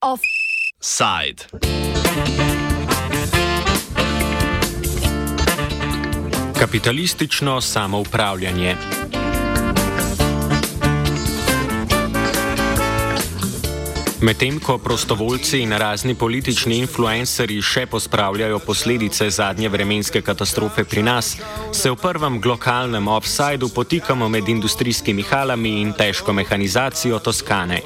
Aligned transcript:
Offside. 0.00 1.44
Kapitalistično 6.58 7.60
samoupravljanje. 7.60 8.76
Medtem 14.24 14.56
ko 14.60 14.78
prostovoljci 14.78 15.58
in 15.60 15.72
razni 15.72 16.14
politični 16.14 16.78
influencerji 16.80 17.60
še 17.62 17.82
pospravljajo 17.92 18.56
posledice 18.64 19.26
zadnje 19.30 19.68
vremenske 19.68 20.22
katastrofe 20.24 20.84
pri 20.88 21.02
nas, 21.04 21.34
se 21.72 21.90
v 21.92 21.98
prvem 22.00 22.38
globalnem 22.40 23.08
offsajdu 23.12 23.68
potikamo 23.68 24.28
med 24.32 24.48
industrijskimi 24.48 25.26
halami 25.28 25.74
in 25.82 25.92
težko 25.92 26.32
mehanizacijo 26.32 27.18
Toskane. 27.18 27.82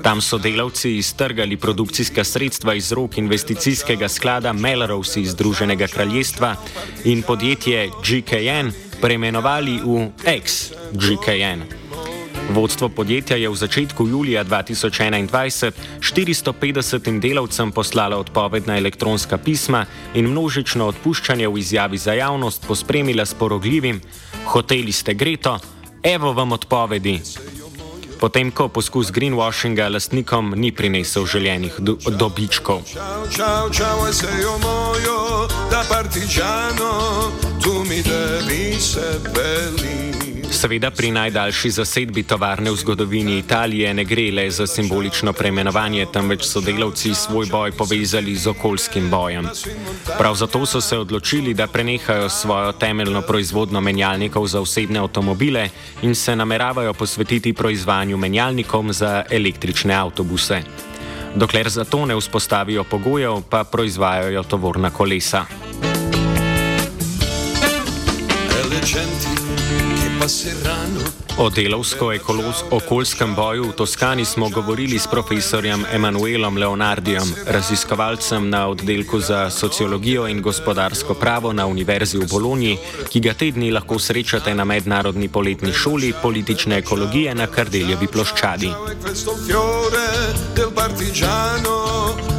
Tam 0.00 0.24
so 0.24 0.40
delavci 0.40 0.94
iztrgali 1.02 1.60
produkcijska 1.60 2.24
sredstva 2.24 2.74
iz 2.74 2.88
rok 2.92 3.20
investicijskega 3.20 4.08
sklada 4.08 4.56
Melrose 4.56 5.20
iz 5.20 5.36
Združenega 5.36 5.86
kraljestva 5.92 6.56
in 7.04 7.22
podjetje 7.22 7.90
GKN 8.00 8.72
preimenovali 9.04 9.80
v 9.84 10.08
ex-GKN. 10.24 11.81
Vodstvo 12.50 12.88
podjetja 12.88 13.36
je 13.36 13.48
v 13.48 13.54
začetku 13.54 14.08
julija 14.08 14.44
2021 14.44 15.72
450 16.00 17.20
delavcem 17.20 17.72
poslalo 17.72 18.18
odpovedna 18.18 18.76
elektronska 18.78 19.38
pisma 19.38 19.86
in 20.14 20.28
množično 20.28 20.86
odpuščanje 20.86 21.48
v 21.48 21.58
izjavi 21.58 21.98
za 21.98 22.12
javnost 22.12 22.66
pospremila 22.68 23.26
s 23.26 23.34
porogljivim: 23.34 24.00
Hoteli 24.44 24.92
ste 24.92 25.14
greto, 25.14 25.58
evo 26.02 26.32
vam 26.32 26.52
odpovedi. 26.52 27.20
Potem, 28.22 28.52
ko 28.54 28.68
poskus 28.68 29.10
greenwashinga 29.10 29.88
lastnikom 29.90 30.54
ni 30.56 30.70
prinesel 30.72 31.26
željenih 31.26 31.74
do 31.78 31.96
dobičkov. 32.06 32.82
Čau, 32.92 33.26
čau, 33.36 33.70
čau, 33.74 34.12
sejo 34.12 34.58
mojo, 34.62 35.48
da 35.70 35.82
partičano, 35.90 36.92
tu 37.62 37.82
mi 37.88 38.02
devi 38.02 38.78
se 38.80 39.18
beli. 39.34 40.21
Seveda 40.52 40.90
pri 40.90 41.10
najdaljši 41.10 41.70
zasedbi 41.70 42.22
tovarne 42.22 42.70
v 42.70 42.76
zgodovini 42.76 43.38
Italije 43.38 43.94
ne 43.94 44.04
gre 44.04 44.30
le 44.30 44.50
za 44.50 44.66
simbolično 44.66 45.32
preimenovanje, 45.32 46.06
temveč 46.12 46.44
so 46.44 46.60
delavci 46.60 47.14
svoj 47.14 47.46
boj 47.50 47.72
povezali 47.72 48.34
z 48.36 48.46
okoljskim 48.52 49.10
bojem. 49.10 49.48
Prav 50.18 50.34
zato 50.34 50.66
so 50.66 50.80
se 50.80 50.98
odločili, 50.98 51.54
da 51.54 51.66
prenehajo 51.66 52.28
svojo 52.28 52.72
temeljno 52.72 53.22
proizvodno 53.22 53.80
menjalnikov 53.80 54.46
za 54.46 54.60
osebne 54.60 54.98
avtomobile 54.98 55.68
in 56.02 56.14
se 56.14 56.36
nameravajo 56.36 56.92
posvetiti 56.94 57.52
proizvajanju 57.52 58.16
menjalnikov 58.16 58.92
za 58.92 59.24
električne 59.30 59.94
avtobuse. 59.94 60.62
Dokler 61.34 61.68
za 61.68 61.84
to 61.84 62.06
ne 62.06 62.16
vzpostavijo 62.16 62.84
pogojev, 62.84 63.42
pa 63.50 63.64
proizvajajo 63.64 64.42
tovorna 64.42 64.90
kolesa. 64.90 65.44
Elegenti. 68.62 69.11
O 71.38 71.50
delovsko-okoljskem 71.50 73.34
boju 73.34 73.64
v 73.64 73.72
Toskani 73.72 74.24
smo 74.24 74.48
govorili 74.48 74.98
s 74.98 75.06
profesorjem 75.06 75.84
Emanuelom 75.92 76.58
Leonardijem, 76.58 77.34
raziskovalcem 77.46 78.50
na 78.50 78.68
oddelku 78.68 79.20
za 79.20 79.50
sociologijo 79.50 80.28
in 80.28 80.42
gospodarsko 80.42 81.14
pravo 81.14 81.52
na 81.52 81.66
Univerzi 81.66 82.18
v 82.18 82.28
Bologni, 82.30 82.78
ki 83.08 83.20
ga 83.20 83.34
tedni 83.34 83.70
lahko 83.70 83.98
srečate 83.98 84.54
na 84.54 84.64
mednarodni 84.64 85.28
poletni 85.28 85.72
šoli 85.72 86.14
politične 86.22 86.78
ekologije 86.78 87.34
na 87.34 87.46
Kardeljevi 87.46 88.06
ploščadi. 88.06 88.70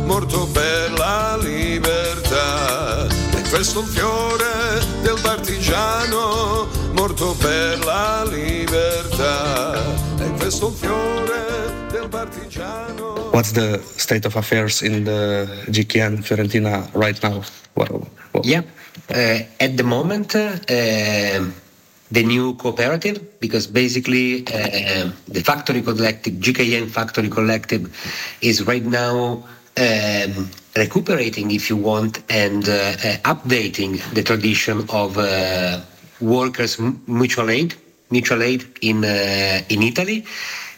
Morto 0.07 0.47
per 0.53 0.91
la 0.99 1.37
libertà, 1.37 3.07
questo 3.49 3.81
fiore 3.81 4.83
del 5.01 5.17
partigiano 5.23 6.82
morto 7.03 7.33
per 7.33 7.83
la 7.83 8.23
libertà. 8.23 9.75
E 10.19 10.31
questo 10.37 10.69
fiore 10.71 11.85
del 11.91 12.07
partigiano. 12.07 13.29
What's 13.33 13.51
the 13.51 13.81
state 13.83 14.25
of 14.25 14.37
affairs 14.37 14.81
in 14.81 15.03
the 15.03 15.45
GKN 15.67 16.23
Fiorentina 16.23 16.87
right 16.93 17.21
now? 17.21 17.43
What, 17.73 17.89
what? 18.31 18.45
Yeah, 18.45 18.63
uh, 19.09 19.39
at 19.59 19.75
the 19.75 19.83
moment, 19.83 20.33
uh, 20.33 20.55
the 20.65 22.23
new 22.23 22.55
cooperative, 22.55 23.19
because 23.39 23.67
basically 23.67 24.47
uh, 24.47 25.11
the 25.27 25.41
factory 25.43 25.81
collective, 25.81 26.35
GKN 26.35 26.89
factory 26.89 27.27
collective, 27.27 27.91
is 28.39 28.63
right 28.65 28.85
now. 28.85 29.43
Um, 29.75 30.49
recuperating, 30.75 31.51
if 31.51 31.67
you 31.69 31.77
want, 31.77 32.21
and 32.29 32.69
uh, 32.69 32.73
uh, 32.73 33.33
updating 33.33 33.99
the 34.13 34.21
tradition 34.21 34.85
of 34.89 35.17
uh, 35.17 35.81
workers 36.23 36.79
mutual 37.07 37.49
aid, 37.49 37.75
mutual 38.09 38.41
aid 38.41 38.65
in 38.81 39.03
uh, 39.03 39.61
in 39.69 39.83
Italy. 39.83 40.25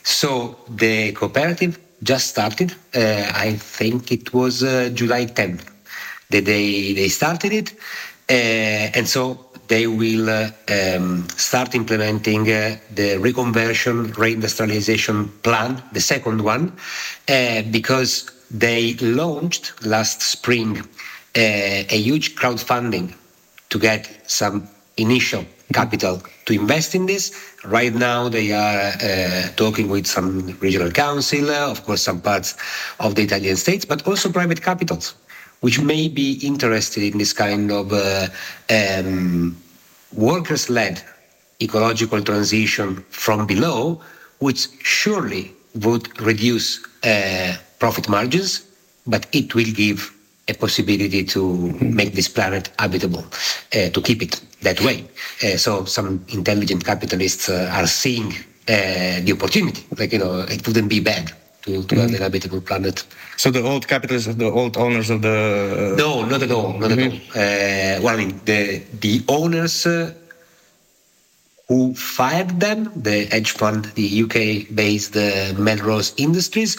So 0.03 0.57
the 0.69 1.11
cooperative 1.13 1.79
just 2.03 2.27
started. 2.27 2.73
Uh, 2.93 3.31
I 3.33 3.55
think 3.55 4.11
it 4.11 4.33
was 4.33 4.63
uh, 4.63 4.89
July 4.93 5.25
10th 5.25 5.63
that 6.29 6.45
they 6.45 6.93
they 6.93 7.09
started 7.09 7.51
it, 7.53 7.73
uh, 8.29 8.97
and 8.97 9.07
so 9.07 9.45
they 9.67 9.87
will 9.87 10.29
uh, 10.29 10.51
um, 10.69 11.27
start 11.37 11.73
implementing 11.73 12.41
uh, 12.41 12.77
the 12.93 13.17
reconversion 13.17 14.13
reindustrialization 14.13 15.29
plan, 15.41 15.81
the 15.91 16.01
second 16.01 16.41
one, 16.41 16.71
because 17.71 18.29
they 18.51 18.93
launched 19.01 19.73
last 19.83 20.21
spring 20.21 20.87
a 21.35 21.97
huge 21.97 22.35
crowdfunding 22.35 23.13
to 23.69 23.79
get 23.79 24.07
some 24.27 24.67
initial 24.97 25.45
capital 25.73 26.21
to 26.45 26.53
invest 26.53 26.95
in 26.95 27.05
this. 27.05 27.33
Right 27.65 27.93
now, 27.93 28.29
they 28.29 28.51
are 28.51 28.93
uh, 29.01 29.49
talking 29.55 29.89
with 29.89 30.05
some 30.05 30.57
regional 30.59 30.91
council, 30.91 31.49
uh, 31.49 31.71
of 31.71 31.83
course, 31.83 32.01
some 32.01 32.21
parts 32.21 32.55
of 32.99 33.15
the 33.15 33.23
Italian 33.23 33.55
states, 33.55 33.85
but 33.85 34.07
also 34.07 34.31
private 34.31 34.61
capitals, 34.61 35.15
which 35.61 35.81
may 35.81 36.07
be 36.07 36.33
interested 36.43 37.03
in 37.03 37.17
this 37.17 37.33
kind 37.33 37.71
of 37.71 37.91
uh, 37.91 38.27
um, 38.69 39.57
workers-led 40.13 41.01
ecological 41.61 42.21
transition 42.21 43.03
from 43.09 43.47
below, 43.47 44.01
which 44.39 44.67
surely 44.83 45.53
would 45.81 46.21
reduce 46.21 46.85
uh, 47.03 47.55
profit 47.79 48.07
margins, 48.07 48.65
but 49.07 49.27
it 49.33 49.55
will 49.55 49.71
give 49.73 50.14
a 50.47 50.53
possibility 50.53 51.23
to 51.23 51.71
make 51.81 52.13
this 52.13 52.27
planet 52.27 52.69
habitable, 52.77 53.25
uh, 53.75 53.89
to 53.89 54.01
keep 54.01 54.21
it 54.21 54.41
that 54.61 54.79
way. 54.81 55.03
Uh, 55.43 55.57
so 55.57 55.85
some 55.85 56.23
intelligent 56.29 56.85
capitalists 56.85 57.49
uh, 57.49 57.69
are 57.73 57.87
seeing 57.87 58.31
uh, 58.67 59.21
the 59.25 59.31
opportunity. 59.33 59.83
Like 59.97 60.13
you 60.13 60.19
know, 60.19 60.41
it 60.41 60.65
wouldn't 60.67 60.89
be 60.89 60.99
bad 60.99 61.31
to, 61.63 61.83
to 61.83 61.95
mm-hmm. 61.95 61.99
have 61.99 62.13
a 62.13 62.23
habitable 62.23 62.61
planet. 62.61 63.03
So 63.37 63.49
the 63.49 63.63
old 63.63 63.87
capitalists, 63.87 64.33
the 64.35 64.51
old 64.51 64.77
owners 64.77 65.09
of 65.09 65.21
the 65.23 65.95
no, 65.97 66.23
not 66.25 66.43
at 66.43 66.51
all, 66.51 66.73
not 66.73 66.91
mm-hmm. 66.91 67.35
at 67.35 67.97
all. 67.97 68.01
Uh, 68.01 68.03
well, 68.03 68.15
I 68.15 68.17
mean 68.17 68.39
the 68.45 68.83
the 68.99 69.23
owners. 69.27 69.85
Uh, 69.85 70.13
who 71.67 71.95
fired 71.95 72.59
them, 72.59 72.91
the 72.95 73.25
hedge 73.25 73.49
fund, 73.49 73.85
the 73.95 74.21
UK-based 74.21 75.15
Melrose 75.57 76.13
Industries, 76.15 76.77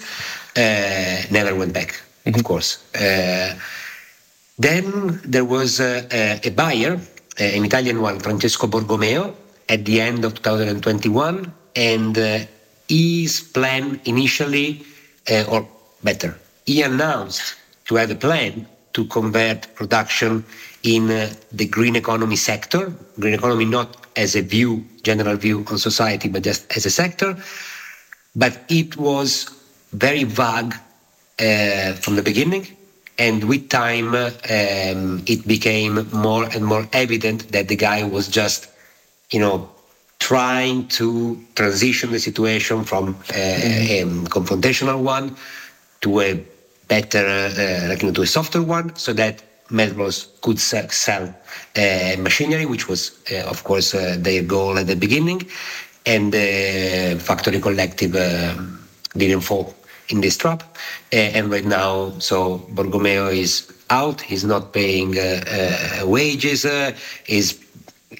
never 0.54 1.56
went 1.56 1.72
back 1.72 2.00
of 2.34 2.44
course. 2.44 2.82
Uh, 2.94 3.54
then 4.59 5.20
there 5.25 5.44
was 5.44 5.81
a, 5.81 6.06
a, 6.10 6.41
a 6.48 6.50
buyer, 6.50 6.98
an 7.39 7.65
Italian 7.65 8.00
one, 8.00 8.18
Francesco 8.21 8.66
Borgomeo, 8.66 9.34
at 9.68 9.84
the 9.84 10.00
end 10.00 10.24
of 10.24 10.34
2021, 10.34 11.53
and 11.74 12.18
uh, 12.18 12.39
his 12.89 13.41
plan 13.41 14.00
initially, 14.04 14.83
uh, 15.30 15.45
or 15.48 15.68
better, 16.03 16.39
he 16.65 16.83
announced 16.83 17.56
to 17.84 17.97
have 17.97 18.10
a 18.10 18.15
plan 18.15 18.66
to 18.92 19.04
convert 19.06 19.74
production 19.74 20.45
in 20.83 21.10
uh, 21.10 21.33
the 21.53 21.66
green 21.66 21.97
economy 21.97 22.36
sector. 22.36 22.92
Green 23.21 23.34
economy 23.34 23.65
not 23.65 24.06
as 24.16 24.34
a 24.34 24.41
view, 24.41 24.84
general 25.03 25.36
view 25.36 25.65
on 25.71 25.78
society, 25.78 26.28
but 26.28 26.42
just 26.42 26.65
as 26.74 26.86
a 26.86 26.91
sector. 26.91 27.36
But 28.34 28.65
it 28.68 28.97
was 28.97 29.50
very 29.92 30.24
vague 30.24 30.74
uh, 31.41 31.92
from 31.94 32.16
the 32.16 32.22
beginning. 32.22 32.66
And 33.18 33.44
with 33.44 33.68
time, 33.71 34.15
um, 34.15 35.22
it 35.27 35.47
became 35.47 36.06
more 36.12 36.44
and 36.44 36.65
more 36.65 36.86
evident 36.92 37.50
that 37.53 37.68
the 37.68 37.77
guy 37.77 38.04
was 38.04 38.28
just, 38.28 38.68
you 39.30 39.41
know, 39.41 39.71
trying 40.18 40.88
to 40.88 41.42
transition 41.54 42.10
the 42.10 42.18
situation 42.18 42.84
from 42.84 43.16
uh, 43.30 43.34
a 43.34 44.04
confrontational 44.28 45.03
one 45.03 45.36
to 46.03 46.21
a 46.21 46.44
better, 46.88 47.27
uh, 47.27 47.88
like, 47.88 48.03
you 48.03 48.09
know, 48.09 48.15
to 48.15 48.22
a 48.22 48.27
softer 48.27 48.62
one, 48.62 48.94
so 48.97 49.12
that 49.12 49.42
Melrose 49.71 50.28
could 50.42 50.60
sell, 50.60 50.88
sell 50.91 51.24
uh, 51.77 52.16
machinery, 52.18 52.66
which 52.66 52.88
was, 52.88 53.18
uh, 53.33 53.48
of 53.48 53.65
course, 53.65 53.94
uh, 53.94 54.16
their 54.18 54.42
goal 54.42 54.78
at 54.78 54.86
the 54.86 54.94
beginning, 54.94 55.42
and 56.04 56.33
the 56.33 57.18
factory 57.21 57.60
collective 57.60 58.15
um, 58.15 58.86
didn't 59.16 59.41
fall 59.41 59.74
in 60.08 60.20
this 60.20 60.36
trap. 60.36 60.62
and 61.12 61.50
right 61.50 61.64
now, 61.64 62.12
so 62.18 62.58
Borgomeo 62.74 63.32
is 63.32 63.72
out. 63.91 64.20
He's 64.20 64.44
not 64.44 64.72
paying 64.72 65.16
wages. 66.04 66.64
is 67.26 67.58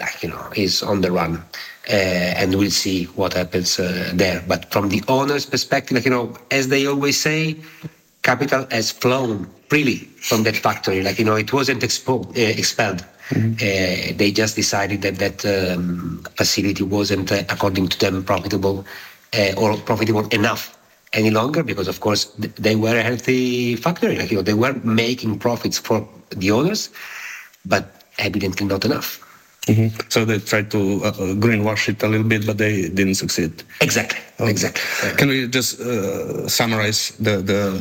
like 0.00 0.22
you 0.22 0.28
know, 0.28 0.50
is 0.54 0.82
on 0.82 1.00
the 1.00 1.12
run. 1.12 1.42
Uh, 1.88 2.34
and 2.34 2.56
we'll 2.56 2.70
see 2.70 3.04
what 3.14 3.32
happens 3.32 3.78
uh, 3.78 4.10
there. 4.12 4.42
But 4.48 4.72
from 4.72 4.88
the 4.88 5.04
owner's 5.06 5.46
perspective, 5.46 5.94
like, 5.94 6.04
you 6.04 6.10
know, 6.10 6.36
as 6.50 6.66
they 6.66 6.84
always 6.84 7.20
say, 7.20 7.56
capital 8.22 8.66
has 8.72 8.90
flown 8.90 9.48
freely 9.68 9.98
from 10.18 10.42
that 10.42 10.56
factory. 10.56 11.02
Like, 11.02 11.20
you 11.20 11.24
know, 11.24 11.36
it 11.36 11.52
wasn't 11.52 11.82
expo- 11.82 12.28
uh, 12.30 12.58
expelled. 12.58 13.04
Mm-hmm. 13.30 14.16
they 14.18 14.30
just 14.30 14.54
decided 14.54 15.02
that 15.02 15.16
that 15.16 15.44
um, 15.44 16.24
facility 16.36 16.84
wasn't, 16.84 17.32
according 17.32 17.88
to 17.88 17.98
them, 17.98 18.22
profitable 18.22 18.84
or 19.56 19.76
profitable 19.78 20.28
enough 20.28 20.75
any 21.16 21.30
longer 21.30 21.62
because 21.62 21.88
of 21.88 21.98
course 22.00 22.26
they 22.66 22.76
were 22.76 22.96
a 22.96 23.02
healthy 23.02 23.74
factory 23.76 24.16
like 24.16 24.30
you 24.30 24.36
know 24.36 24.42
they 24.42 24.54
were 24.54 24.74
making 24.84 25.38
profits 25.38 25.78
for 25.78 26.06
the 26.30 26.50
owners 26.50 26.90
but 27.64 27.84
evidently 28.18 28.66
not 28.66 28.84
enough 28.84 29.26
Mm-hmm. 29.66 29.98
So 30.10 30.24
they 30.24 30.38
tried 30.38 30.70
to 30.70 31.02
uh, 31.02 31.08
uh, 31.08 31.12
greenwash 31.42 31.88
it 31.88 32.02
a 32.02 32.06
little 32.06 32.26
bit, 32.26 32.46
but 32.46 32.56
they 32.56 32.88
didn't 32.88 33.16
succeed. 33.16 33.64
Exactly. 33.80 34.20
Okay. 34.38 34.50
Exactly. 34.50 34.82
Can 35.16 35.28
we 35.28 35.48
just 35.48 35.80
uh, 35.80 36.46
summarize 36.46 37.10
the, 37.18 37.42
the 37.42 37.74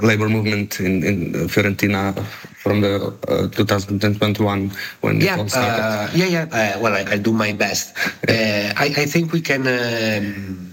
labor 0.00 0.28
movement 0.28 0.78
in, 0.78 1.02
in 1.02 1.32
Fiorentina 1.48 2.14
from 2.62 2.82
the 2.82 3.12
uh, 3.26 3.48
2021 3.48 4.70
when 5.00 5.20
yeah, 5.20 5.34
it 5.34 5.38
all 5.40 5.48
started? 5.48 5.82
Uh, 5.82 6.08
yeah, 6.14 6.26
yeah. 6.26 6.74
Uh, 6.76 6.78
well, 6.78 6.94
I, 6.94 7.02
will 7.02 7.22
do 7.22 7.32
my 7.32 7.52
best. 7.52 7.96
I, 8.28 8.94
I, 8.96 9.06
think 9.06 9.32
we 9.32 9.40
can 9.40 9.66
um, 9.66 10.63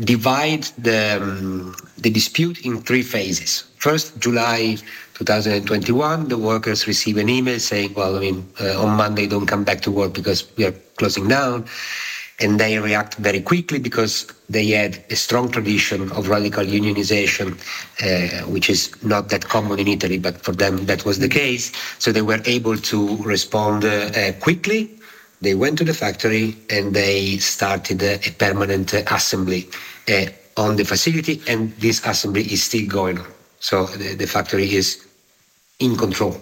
divide 0.00 0.64
the 0.78 1.18
um, 1.20 1.74
the 1.98 2.10
dispute 2.10 2.64
in 2.64 2.80
three 2.82 3.02
phases. 3.02 3.64
First, 3.76 4.18
July 4.18 4.76
2021, 5.14 6.28
the 6.28 6.38
workers 6.38 6.86
receive 6.86 7.16
an 7.18 7.28
email 7.28 7.60
saying, 7.60 7.94
well, 7.94 8.16
I 8.16 8.20
mean, 8.20 8.48
uh, 8.60 8.82
on 8.82 8.96
Monday, 8.96 9.26
don't 9.26 9.46
come 9.46 9.62
back 9.62 9.80
to 9.82 9.90
work 9.90 10.12
because 10.12 10.44
we 10.56 10.64
are 10.64 10.72
closing 10.96 11.28
down. 11.28 11.66
And 12.40 12.58
they 12.58 12.78
react 12.78 13.14
very 13.14 13.40
quickly 13.40 13.78
because 13.78 14.26
they 14.48 14.66
had 14.66 15.04
a 15.08 15.14
strong 15.14 15.52
tradition 15.52 16.10
of 16.12 16.28
radical 16.28 16.64
unionization, 16.64 17.54
uh, 18.02 18.44
which 18.50 18.68
is 18.68 18.90
not 19.04 19.28
that 19.28 19.44
common 19.44 19.78
in 19.78 19.86
Italy, 19.86 20.18
but 20.18 20.40
for 20.40 20.50
them 20.50 20.86
that 20.86 21.04
was 21.04 21.20
the 21.20 21.28
case. 21.28 21.70
So 22.00 22.10
they 22.10 22.22
were 22.22 22.40
able 22.44 22.76
to 22.76 23.16
respond 23.18 23.84
uh, 23.84 24.10
uh 24.16 24.32
quickly. 24.40 24.98
They 25.44 25.54
went 25.54 25.76
to 25.78 25.84
the 25.84 25.92
factory 25.94 26.56
and 26.70 26.94
they 26.94 27.36
started 27.36 28.02
a 28.02 28.18
permanent 28.38 28.94
assembly 28.94 29.68
uh, 30.08 30.26
on 30.56 30.76
the 30.76 30.84
facility, 30.84 31.42
and 31.46 31.72
this 31.76 32.04
assembly 32.06 32.44
is 32.52 32.62
still 32.62 32.86
going 32.88 33.18
on. 33.18 33.26
So 33.60 33.86
the, 33.86 34.26
factory 34.26 34.74
is 34.74 35.04
in 35.80 35.96
control 35.96 36.36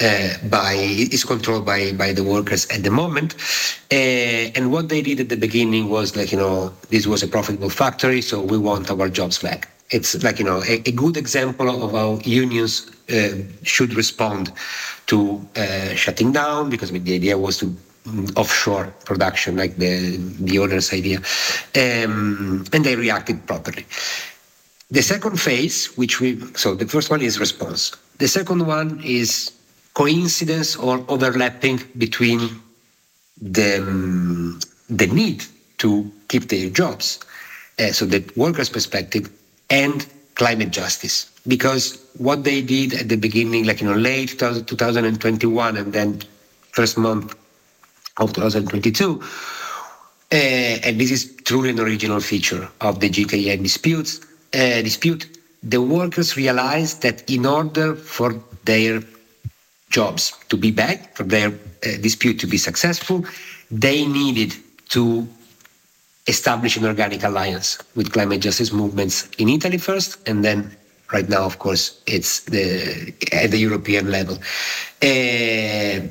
uh, 0.00 0.28
by 0.50 0.74
is 1.16 1.24
controlled 1.24 1.64
by 1.64 1.92
by 1.92 2.12
the 2.12 2.24
workers 2.24 2.66
at 2.74 2.82
the 2.82 2.90
moment 2.90 3.34
uh, 3.92 4.56
and 4.56 4.72
what 4.72 4.88
they 4.88 5.00
did 5.00 5.20
at 5.20 5.28
the 5.28 5.36
beginning 5.36 5.88
was 5.88 6.16
like 6.16 6.32
you 6.32 6.38
know 6.38 6.72
this 6.90 7.06
was 7.06 7.22
a 7.22 7.28
profitable 7.28 7.70
factory 7.70 8.20
so 8.20 8.40
we 8.40 8.58
want 8.58 8.90
our 8.90 9.08
jobs 9.08 9.38
back 9.38 9.68
it's 9.90 10.22
like 10.24 10.40
you 10.40 10.44
know 10.44 10.60
a, 10.64 10.82
a 10.86 10.92
good 10.92 11.16
example 11.16 11.68
of 11.84 11.92
how 11.92 12.18
unions 12.24 12.90
uh, 13.12 13.36
should 13.62 13.94
respond 13.94 14.50
to 15.06 15.46
uh, 15.56 15.94
shutting 15.94 16.32
down 16.32 16.70
because 16.70 16.90
I 16.90 16.94
mean, 16.94 17.04
the 17.04 17.14
idea 17.14 17.38
was 17.38 17.58
to 17.58 17.76
offshore 18.36 18.92
production 19.04 19.56
like 19.56 19.76
the 19.76 20.16
the 20.40 20.58
owner's 20.58 20.92
idea 20.92 21.18
um, 21.76 22.64
and 22.72 22.84
they 22.84 22.96
reacted 22.96 23.46
properly 23.46 23.86
the 24.90 25.02
second 25.02 25.40
phase, 25.40 25.86
which 25.96 26.20
we, 26.20 26.40
so 26.54 26.74
the 26.74 26.86
first 26.86 27.10
one 27.10 27.22
is 27.22 27.40
response. 27.40 27.92
The 28.18 28.28
second 28.28 28.66
one 28.66 29.00
is 29.02 29.50
coincidence 29.94 30.76
or 30.76 31.04
overlapping 31.08 31.80
between 31.98 32.60
the, 33.40 34.62
the 34.88 35.06
need 35.06 35.44
to 35.78 36.10
keep 36.28 36.48
their 36.48 36.70
jobs, 36.70 37.18
uh, 37.78 37.92
so 37.92 38.04
the 38.04 38.22
workers' 38.36 38.68
perspective, 38.68 39.30
and 39.70 40.06
climate 40.34 40.70
justice. 40.70 41.30
Because 41.48 42.00
what 42.18 42.44
they 42.44 42.62
did 42.62 42.94
at 42.94 43.08
the 43.08 43.16
beginning, 43.16 43.64
like, 43.64 43.80
you 43.80 43.88
know, 43.88 43.96
late 43.96 44.38
2021 44.38 45.76
and 45.76 45.92
then 45.92 46.22
first 46.72 46.96
month 46.98 47.34
of 48.18 48.32
2022, 48.32 49.20
uh, 49.20 50.34
and 50.34 51.00
this 51.00 51.10
is 51.10 51.34
truly 51.44 51.70
an 51.70 51.80
original 51.80 52.20
feature 52.20 52.68
of 52.80 53.00
the 53.00 53.10
GKN 53.10 53.62
disputes, 53.62 54.20
uh, 54.54 54.82
dispute, 54.82 55.38
the 55.62 55.80
workers 55.80 56.36
realized 56.36 57.02
that 57.02 57.28
in 57.30 57.46
order 57.46 57.94
for 57.94 58.34
their 58.64 59.02
jobs 59.90 60.32
to 60.48 60.56
be 60.56 60.70
back, 60.70 61.16
for 61.16 61.24
their 61.24 61.48
uh, 61.48 61.96
dispute 62.00 62.38
to 62.40 62.46
be 62.46 62.58
successful, 62.58 63.24
they 63.70 64.06
needed 64.06 64.54
to 64.88 65.26
establish 66.26 66.76
an 66.76 66.84
organic 66.84 67.22
alliance 67.22 67.78
with 67.94 68.12
climate 68.12 68.40
justice 68.40 68.72
movements 68.72 69.28
in 69.38 69.48
Italy 69.48 69.78
first, 69.78 70.26
and 70.28 70.44
then 70.44 70.74
right 71.12 71.28
now, 71.28 71.44
of 71.44 71.58
course, 71.58 72.00
it's 72.06 72.40
the 72.44 73.12
at 73.32 73.50
the 73.50 73.58
European 73.58 74.10
level. 74.10 74.36
Uh, 75.02 76.08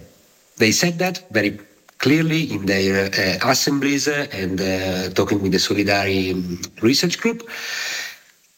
they 0.57 0.71
said 0.71 0.99
that 0.99 1.23
very 1.31 1.59
clearly 2.03 2.51
in 2.51 2.65
their 2.65 3.05
uh, 3.05 3.49
assemblies 3.49 4.09
and 4.09 4.59
uh, 4.59 5.09
talking 5.11 5.41
with 5.41 5.53
the 5.53 5.57
Solidari 5.57 6.35
research 6.81 7.17
group. 7.17 7.49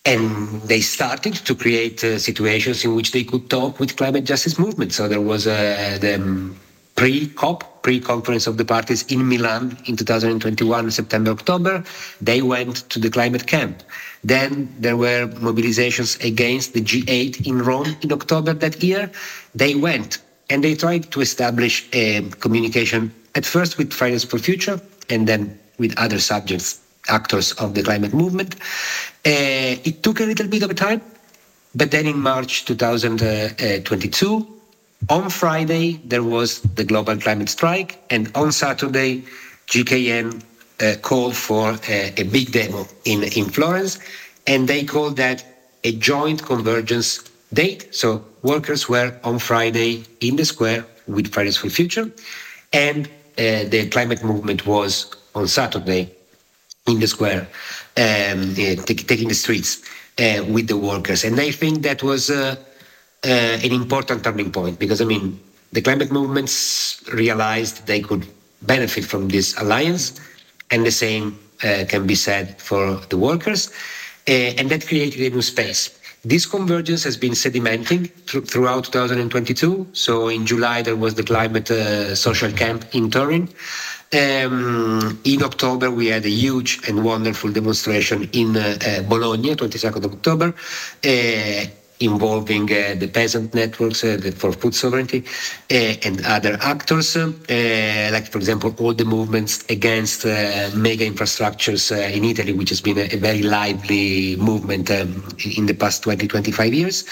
And 0.03 0.61
they 0.63 0.81
started 0.81 1.35
to 1.47 1.53
create 1.53 2.03
uh, 2.03 2.17
situations 2.17 2.83
in 2.83 2.95
which 2.95 3.11
they 3.11 3.23
could 3.23 3.49
talk 3.49 3.79
with 3.79 3.97
climate 3.97 4.25
justice 4.25 4.57
movement. 4.57 4.93
So 4.93 5.07
there 5.07 5.21
was 5.21 5.45
uh, 5.45 5.97
the 6.01 6.15
um, 6.15 6.57
pre-COP, 6.95 7.83
pre-conference 7.83 8.47
of 8.47 8.57
the 8.57 8.65
parties 8.65 9.03
in 9.11 9.27
Milan 9.29 9.77
in 9.85 9.95
2021, 9.95 10.89
September, 10.89 11.29
October. 11.29 11.83
They 12.19 12.41
went 12.41 12.77
to 12.89 12.97
the 12.99 13.11
climate 13.11 13.45
camp. 13.45 13.83
Then 14.23 14.73
there 14.79 14.97
were 14.97 15.27
mobilizations 15.27 16.11
against 16.25 16.73
the 16.73 16.81
G8 16.81 17.45
in 17.45 17.61
Rome 17.61 17.95
in 18.01 18.11
October 18.11 18.53
that 18.53 18.81
year. 18.81 19.11
They 19.53 19.75
went 19.75 20.17
and 20.49 20.63
they 20.63 20.73
tried 20.73 21.11
to 21.11 21.21
establish 21.21 21.87
a 21.93 22.27
communication 22.39 23.13
at 23.35 23.45
first 23.45 23.77
with 23.77 23.93
Fridays 23.93 24.23
for 24.23 24.39
Future 24.39 24.79
and 25.09 25.27
then 25.27 25.59
with 25.77 25.93
other 25.97 26.19
subjects 26.19 26.81
actors 27.07 27.51
of 27.53 27.75
the 27.75 27.83
climate 27.83 28.13
movement. 28.13 28.55
Uh, 29.25 29.77
it 29.83 30.01
took 30.01 30.19
a 30.19 30.23
little 30.23 30.47
bit 30.47 30.63
of 30.63 30.73
time, 30.75 31.01
but 31.75 31.91
then 31.91 32.07
in 32.07 32.19
March 32.19 32.65
2022, 32.65 34.55
on 35.09 35.29
Friday, 35.29 35.99
there 36.05 36.23
was 36.23 36.61
the 36.61 36.83
global 36.83 37.17
climate 37.17 37.49
strike, 37.49 38.01
and 38.09 38.31
on 38.33 38.51
Saturday, 38.51 39.23
GKN 39.67 40.41
uh, 40.81 40.95
called 41.01 41.35
for 41.35 41.71
uh, 41.71 42.11
a 42.17 42.23
big 42.23 42.51
demo 42.51 42.87
in, 43.03 43.23
in 43.23 43.45
Florence, 43.45 43.99
and 44.47 44.67
they 44.67 44.83
called 44.83 45.17
that 45.17 45.45
a 45.83 45.91
joint 45.91 46.43
convergence 46.43 47.29
date. 47.53 47.93
So 47.93 48.25
workers 48.41 48.89
were 48.89 49.19
on 49.23 49.37
Friday 49.37 50.05
in 50.21 50.37
the 50.37 50.45
square 50.45 50.85
with 51.07 51.31
Fridays 51.31 51.57
for 51.57 51.69
Future, 51.69 52.09
and 52.73 53.07
the 53.35 53.87
climate 53.91 54.23
movement 54.23 54.65
was 54.65 55.13
on 55.33 55.47
Saturday 55.47 56.11
in 56.87 56.99
the 56.99 57.07
square, 57.07 57.47
um, 57.97 58.51
uh, 58.51 58.75
taking 58.85 59.27
the 59.27 59.33
streets 59.35 59.81
uh, 60.19 60.43
with 60.47 60.67
the 60.67 60.77
workers. 60.77 61.23
And 61.23 61.39
I 61.39 61.51
think 61.51 61.81
that 61.83 62.03
was 62.03 62.29
uh, 62.29 62.55
uh, 63.23 63.27
an 63.27 63.71
important 63.71 64.23
turning 64.23 64.51
point 64.51 64.79
because, 64.79 65.01
I 65.01 65.05
mean, 65.05 65.39
the 65.71 65.81
climate 65.81 66.11
movements 66.11 67.03
realized 67.13 67.87
they 67.87 68.01
could 68.01 68.25
benefit 68.61 69.05
from 69.05 69.27
this 69.29 69.57
alliance, 69.59 70.19
and 70.71 70.85
the 70.85 70.91
same 70.91 71.37
uh, 71.63 71.85
can 71.87 72.07
be 72.07 72.15
said 72.15 72.59
for 72.61 72.97
the 73.09 73.17
workers. 73.17 73.71
Uh, 74.27 74.57
and 74.57 74.69
that 74.69 74.87
created 74.87 75.21
a 75.21 75.35
new 75.35 75.41
space. 75.41 75.99
This 76.25 76.47
convergence 76.47 77.03
has 77.03 77.17
been 77.17 77.33
sedimenting 77.33 78.09
th- 78.25 78.45
throughout 78.45 78.85
2022. 78.85 79.89
So 79.93 80.27
in 80.27 80.47
July, 80.47 80.81
there 80.81 80.95
was 80.95 81.13
the 81.13 81.21
climate 81.21 81.67
social 82.17 82.51
camp 82.51 82.83
in 82.93 83.11
Turin. 83.11 83.47
Um, 84.11 85.19
in 85.23 85.43
October, 85.43 85.91
we 85.91 86.07
had 86.07 86.25
a 86.25 86.29
huge 86.29 86.81
and 86.87 87.03
wonderful 87.05 87.51
demonstration 87.51 88.27
in 88.33 88.57
uh, 88.57 88.75
uh, 88.83 89.01
Bologna, 89.03 89.55
22nd 89.55 90.03
of 90.03 90.13
October. 90.13 90.55
Involving 92.01 92.63
uh, 92.63 92.95
the 92.97 93.07
peasant 93.07 93.53
networks 93.53 94.03
uh, 94.03 94.19
for 94.35 94.51
food 94.51 94.75
sovereignty 94.75 95.23
uh, 95.71 95.95
and 96.03 96.25
other 96.25 96.57
actors, 96.61 97.15
like, 97.15 98.27
for 98.27 98.37
example, 98.37 98.75
all 98.79 98.93
the 98.93 99.05
movements 99.05 99.63
against 99.69 100.25
mega 100.25 101.09
infrastructures 101.09 101.91
in 102.13 102.25
Italy, 102.25 102.51
which 102.51 102.69
has 102.69 102.81
been 102.81 102.97
a, 102.97 103.07
a 103.13 103.17
very 103.17 103.43
lively 103.43 104.35
movement 104.35 104.91
um, 104.91 105.23
in 105.55 105.67
the 105.67 105.73
past 105.73 106.03
20, 106.03 106.27
25 106.27 106.73
years. 106.73 107.05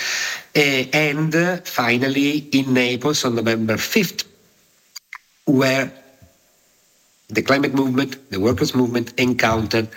and 0.54 1.34
finally, 1.66 2.50
in 2.52 2.74
Naples 2.74 3.24
on 3.24 3.36
November 3.36 3.76
5th, 3.76 4.26
where 5.46 5.92
the 7.30 7.42
climate 7.42 7.74
movement, 7.74 8.30
the 8.32 8.40
workers' 8.40 8.76
movement 8.76 9.14
encountered 9.18 9.88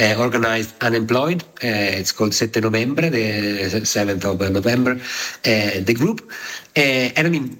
uh, 0.00 0.14
organized 0.18 0.74
unemployed. 0.82 1.42
Uh, 1.62 1.98
it's 2.00 2.12
called 2.12 2.34
Sette 2.34 2.60
Novembre, 2.62 3.10
the 3.10 3.70
7th 3.70 4.24
of 4.24 4.52
November, 4.52 4.92
uh, 4.92 5.80
the 5.80 5.94
group. 5.94 6.30
Uh, 6.76 7.12
and 7.16 7.26
I 7.26 7.30
mean, 7.30 7.58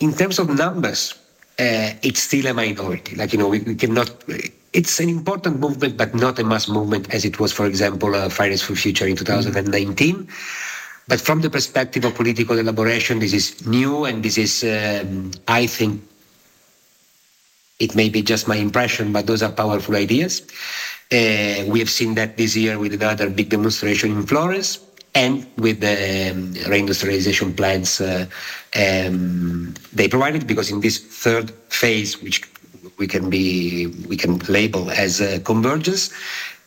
in 0.00 0.12
terms 0.14 0.38
of 0.38 0.48
numbers, 0.56 1.14
uh, 1.58 1.92
it's 2.02 2.22
still 2.22 2.46
a 2.46 2.54
minority. 2.54 3.16
Like, 3.16 3.32
you 3.32 3.38
know, 3.38 3.48
we, 3.48 3.60
we, 3.60 3.74
cannot, 3.74 4.10
it's 4.72 4.98
an 5.00 5.08
important 5.08 5.60
movement, 5.60 5.96
but 5.96 6.14
not 6.14 6.38
a 6.38 6.44
mass 6.44 6.68
movement 6.68 7.12
as 7.12 7.24
it 7.24 7.38
was, 7.38 7.52
for 7.52 7.66
example, 7.66 8.14
uh, 8.14 8.28
Fridays 8.28 8.62
for 8.62 8.74
Future 8.74 9.06
in 9.06 9.16
2019. 9.16 10.16
Mm-hmm. 10.16 10.30
But 11.08 11.20
from 11.20 11.40
the 11.40 11.50
perspective 11.50 12.04
of 12.04 12.14
political 12.14 12.56
elaboration, 12.56 13.18
this 13.18 13.32
is 13.32 13.66
new 13.66 14.04
and 14.04 14.22
this 14.22 14.38
is, 14.38 14.62
um, 14.64 15.32
I 15.48 15.66
think, 15.66 16.02
it 17.80 17.96
may 17.96 18.08
be 18.08 18.22
just 18.22 18.46
my 18.46 18.56
impression, 18.56 19.12
but 19.12 19.26
those 19.26 19.42
are 19.42 19.50
powerful 19.50 19.96
ideas. 19.96 20.42
Uh, 21.12 21.64
we 21.66 21.80
have 21.80 21.90
seen 21.90 22.14
that 22.14 22.36
this 22.36 22.54
year 22.54 22.78
with 22.78 22.94
another 22.94 23.28
big 23.28 23.48
demonstration 23.48 24.12
in 24.12 24.24
Florence 24.24 24.78
and 25.16 25.44
with 25.56 25.80
the 25.80 26.30
um, 26.30 26.54
reindustrialization 26.70 27.56
plans 27.56 28.00
uh, 28.00 28.26
um, 28.76 29.74
they 29.92 30.06
provided, 30.06 30.46
because 30.46 30.70
in 30.70 30.80
this 30.80 30.98
third 30.98 31.50
phase, 31.68 32.22
which 32.22 32.48
we 32.96 33.08
can 33.08 33.28
be 33.28 33.88
we 34.06 34.16
can 34.16 34.38
label 34.48 34.88
as 34.90 35.20
uh, 35.20 35.40
convergence, 35.44 36.12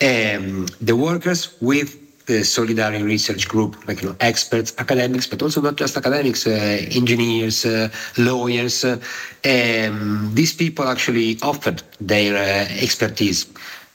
um, 0.02 0.66
the 0.82 0.96
workers 0.96 1.56
with 1.62 2.00
the 2.26 2.44
Solidarity 2.44 3.04
Research 3.04 3.48
Group, 3.48 3.88
like 3.88 4.02
you 4.02 4.10
know, 4.10 4.16
experts, 4.20 4.74
academics, 4.78 5.28
but 5.28 5.42
also 5.42 5.62
not 5.62 5.76
just 5.76 5.96
academics, 5.96 6.48
uh, 6.48 6.50
engineers, 6.92 7.66
uh, 7.66 7.90
lawyers. 8.18 8.84
Uh, 8.84 8.98
um, 9.46 10.32
these 10.34 10.54
people 10.54 10.88
actually 10.88 11.38
offered 11.42 11.82
their 12.00 12.36
uh, 12.36 12.68
expertise 12.82 13.46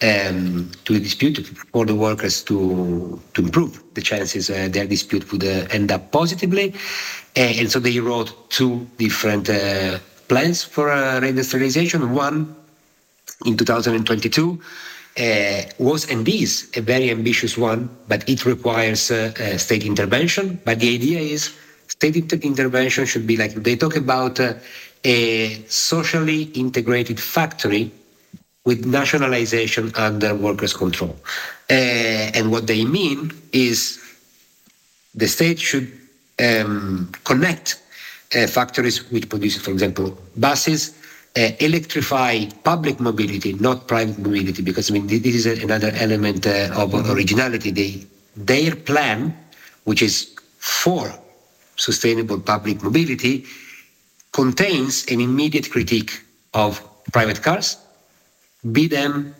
um, 0.03 0.71
to 0.85 0.93
the 0.95 1.01
dispute 1.01 1.39
for 1.73 1.85
the 1.85 1.95
workers 1.95 2.43
to 2.45 3.21
to 3.35 3.43
improve 3.43 3.83
the 3.95 4.03
chances 4.03 4.49
uh, 4.51 4.69
their 4.71 4.87
dispute 4.87 5.31
would 5.33 5.45
uh, 5.45 5.67
end 5.71 5.91
up 5.91 6.13
positively. 6.13 6.75
Uh, 7.37 7.41
and 7.59 7.71
so 7.71 7.79
they 7.79 7.99
wrote 7.99 8.51
two 8.51 8.87
different 8.97 9.49
uh, 9.51 9.99
plans 10.29 10.63
for 10.63 10.91
uh, 10.91 11.21
reindustrialization. 11.21 12.11
One 12.11 12.55
in 13.45 13.57
2022 13.57 14.61
uh, 15.19 15.63
was 15.79 16.09
and 16.11 16.29
is 16.29 16.71
a 16.77 16.81
very 16.81 17.11
ambitious 17.11 17.59
one, 17.59 17.89
but 18.07 18.29
it 18.29 18.45
requires 18.45 19.13
state 19.57 19.85
intervention. 19.85 20.61
But 20.65 20.81
the 20.81 20.95
idea 20.95 21.19
is 21.21 21.55
state 21.89 22.17
inter- 22.17 22.37
intervention 22.37 23.05
should 23.05 23.27
be 23.27 23.37
like 23.37 23.55
they 23.55 23.75
talk 23.75 23.97
about 23.97 24.39
a 25.05 25.65
socially 25.69 26.43
integrated 26.55 27.19
factory 27.21 27.91
with 28.65 28.85
nationalization 28.85 29.93
under 29.95 30.35
workers' 30.35 30.75
control. 30.75 31.17
Uh, 31.71 32.37
and 32.37 32.51
what 32.51 32.67
they 32.67 32.85
mean 32.85 33.33
is 33.53 33.99
the 35.15 35.29
state 35.29 35.59
should 35.59 35.91
um, 36.39 37.11
connect 37.25 37.81
uh, 38.35 38.47
factories 38.47 39.11
which 39.11 39.29
produce, 39.29 39.57
for 39.57 39.71
example, 39.71 40.19
buses, 40.37 40.95
uh, 41.37 41.51
electrify 41.61 42.45
public 42.65 43.01
mobility, 43.01 43.53
not 43.55 43.87
private 43.87 44.19
mobility, 44.19 44.63
because 44.63 44.91
I 44.91 44.95
mean 44.95 45.07
this 45.07 45.25
is 45.25 45.47
another 45.47 45.93
element 45.95 46.47
uh, 46.47 46.71
of 46.75 46.91
mm-hmm. 46.91 47.11
originality. 47.11 47.71
They, 47.71 48.07
their 48.37 48.75
plan, 48.75 49.37
which 49.85 50.03
is 50.03 50.35
for 50.59 51.13
sustainable 51.77 52.41
public 52.41 52.83
mobility, 52.83 53.45
contains 54.33 55.07
an 55.11 55.21
immediate 55.21 55.71
critique 55.71 56.21
of 56.55 56.83
private 57.13 57.43
cars, 57.43 57.77
be 58.73 58.89
them 58.89 59.35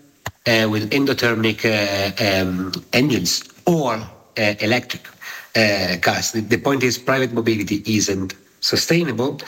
uh, 0.47 0.69
with 0.71 0.91
endothermic 0.91 1.65
uh, 1.65 2.43
um, 2.43 2.73
engines 2.93 3.49
or 3.67 3.95
uh, 3.95 4.55
electric 4.61 5.07
uh, 5.57 5.97
cars. 6.01 6.33
The, 6.33 6.41
the, 6.41 6.59
point 6.59 6.83
is, 6.83 6.99
private 6.99 7.33
mobility 7.33 7.83
isn't 7.87 8.35
sustainable, 8.61 9.41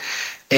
uh, 0.51 0.55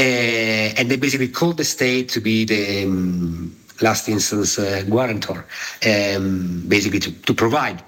and 0.77 0.89
they 0.89 0.97
basically 0.97 1.27
call 1.27 1.53
the 1.53 1.63
state 1.63 2.09
to 2.09 2.19
be 2.19 2.45
the 2.45 2.85
um, 2.85 3.55
last 3.81 4.09
instance 4.09 4.57
uh, 4.57 4.83
guarantor, 4.89 5.45
um, 5.85 6.63
basically 6.67 6.99
to, 6.99 7.11
to 7.11 7.33
provide 7.33 7.83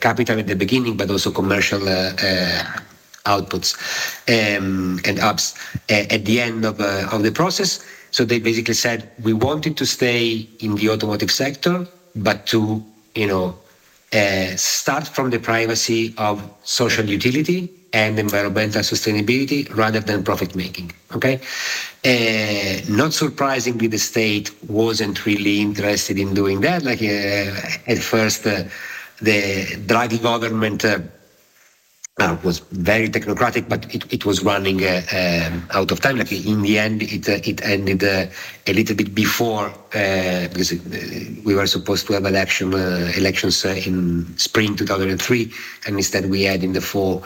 capital 0.00 0.38
at 0.38 0.46
the 0.46 0.54
beginning, 0.54 0.96
but 0.96 1.10
also 1.10 1.32
commercial 1.32 1.80
outputs 3.26 3.74
um, 4.28 5.00
and 5.04 5.18
ups 5.18 5.58
at 5.88 6.24
the 6.24 6.40
end 6.40 6.64
of, 6.64 6.80
of 6.80 7.22
the 7.24 7.32
process. 7.32 7.84
So 8.14 8.24
they 8.24 8.38
basically 8.38 8.74
said 8.74 9.10
we 9.24 9.32
wanted 9.32 9.76
to 9.78 9.84
stay 9.84 10.48
in 10.60 10.76
the 10.76 10.88
automotive 10.90 11.32
sector, 11.32 11.84
but 12.14 12.46
to 12.52 12.80
you 13.16 13.26
know 13.26 13.58
uh, 14.12 14.54
start 14.54 15.08
from 15.08 15.30
the 15.30 15.40
privacy 15.40 16.14
of 16.16 16.36
social 16.62 17.04
utility 17.04 17.60
and 17.92 18.16
environmental 18.16 18.82
sustainability 18.82 19.60
rather 19.76 19.98
than 19.98 20.22
profit 20.22 20.54
making. 20.54 20.92
Okay, 21.16 21.40
uh, 22.04 22.74
not 22.88 23.12
surprisingly, 23.14 23.88
the 23.88 23.98
state 23.98 24.48
wasn't 24.70 25.26
really 25.26 25.60
interested 25.60 26.16
in 26.16 26.34
doing 26.34 26.60
that. 26.60 26.84
Like 26.84 27.02
uh, 27.02 27.90
at 27.92 27.98
first, 27.98 28.46
uh, 28.46 28.62
the 29.22 29.40
Draghi 29.90 30.22
government 30.22 30.84
uh, 32.20 32.36
was 32.44 32.60
very 32.70 33.08
technocratic, 33.08 33.68
but 33.68 33.92
it, 33.92 34.12
it 34.12 34.24
was 34.24 34.44
running 34.44 34.84
uh, 34.84 35.02
um, 35.12 35.66
out 35.72 35.90
of 35.90 36.00
time. 36.00 36.16
Like 36.16 36.30
in 36.30 36.62
the 36.62 36.78
end, 36.78 37.02
it 37.02 37.28
uh, 37.28 37.40
it 37.44 37.64
ended 37.64 38.04
uh, 38.04 38.26
a 38.68 38.72
little 38.72 38.94
bit 38.94 39.14
before 39.14 39.66
uh, 39.94 40.48
because 40.48 40.70
it, 40.70 40.80
uh, 40.86 41.40
we 41.44 41.54
were 41.54 41.66
supposed 41.66 42.06
to 42.06 42.12
have 42.12 42.24
election 42.24 42.72
elections 42.72 43.64
in 43.64 44.26
spring 44.38 44.76
2003, 44.76 45.52
and 45.86 45.96
instead 45.96 46.30
we 46.30 46.44
had 46.44 46.62
in 46.62 46.72
the 46.72 46.80
fall 46.80 47.24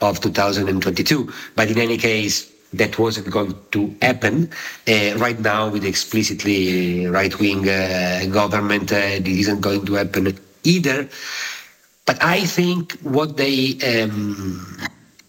of 0.00 0.20
2022. 0.20 1.32
But 1.54 1.70
in 1.70 1.78
any 1.78 1.96
case. 1.96 2.52
That 2.74 2.98
wasn't 2.98 3.30
going 3.30 3.54
to 3.70 3.96
happen. 4.02 4.50
right 4.86 5.40
now, 5.40 5.70
with 5.70 5.86
explicitly 5.86 7.06
right-wing 7.06 7.62
government, 8.30 8.92
it 8.92 9.26
isn't 9.26 9.62
going 9.62 9.86
to 9.86 9.94
happen 9.94 10.38
either. 10.64 11.08
But 12.08 12.24
I 12.24 12.46
think 12.46 12.94
what 13.02 13.36
they 13.36 13.76
um, 13.84 14.78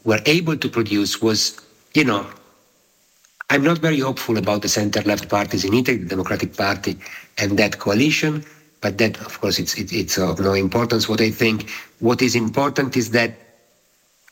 were 0.05 0.21
able 0.25 0.55
to 0.55 0.69
produce 0.69 1.21
was, 1.21 1.59
you 1.93 2.05
know, 2.05 2.25
I'm 3.49 3.65
not 3.65 3.79
very 3.79 3.99
hopeful 3.99 4.37
about 4.37 4.61
the 4.61 4.69
center-left 4.69 5.27
parties 5.27 5.65
in 5.65 5.73
Italy, 5.73 5.97
the 5.97 6.05
Democratic 6.05 6.55
Party, 6.55 6.97
and 7.37 7.59
that 7.59 7.79
coalition. 7.79 8.45
But 8.79 8.97
that, 8.99 9.19
of 9.19 9.41
course, 9.41 9.59
it's 9.59 9.77
it, 9.77 9.91
it's 9.91 10.17
of 10.17 10.39
no 10.39 10.53
importance. 10.53 11.09
What 11.09 11.19
I 11.19 11.31
think, 11.31 11.69
what 11.99 12.21
is 12.21 12.33
important 12.33 12.95
is 12.95 13.11
that 13.11 13.33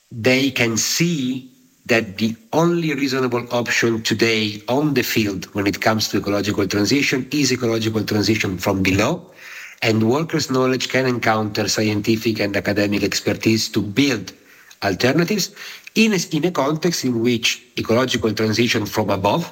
they 0.10 0.50
can 0.50 0.78
see 0.78 1.52
that 1.88 2.18
the 2.18 2.34
only 2.54 2.94
reasonable 2.94 3.46
option 3.52 4.04
today 4.04 4.62
on 4.70 4.94
the 4.94 5.04
field 5.04 5.54
when 5.54 5.68
it 5.68 5.82
comes 5.82 6.08
to 6.10 6.20
ecological 6.20 6.66
transition 6.66 7.28
is 7.32 7.52
ecological 7.52 8.06
transition 8.06 8.58
from 8.58 8.84
below 8.84 9.34
and 9.82 10.10
workers' 10.10 10.50
knowledge 10.50 10.90
can 10.90 11.06
encounter 11.06 11.68
scientific 11.68 12.40
and 12.40 12.56
academic 12.58 13.04
expertise 13.04 13.70
to 13.70 13.82
build 13.82 14.34
alternatives 14.84 15.54
in 15.96 16.14
a, 16.14 16.20
in 16.36 16.46
a 16.46 16.52
context 16.52 17.06
in 17.06 17.22
which 17.22 17.64
ecological 17.78 18.34
transition 18.34 18.86
from 18.86 19.10
above 19.10 19.52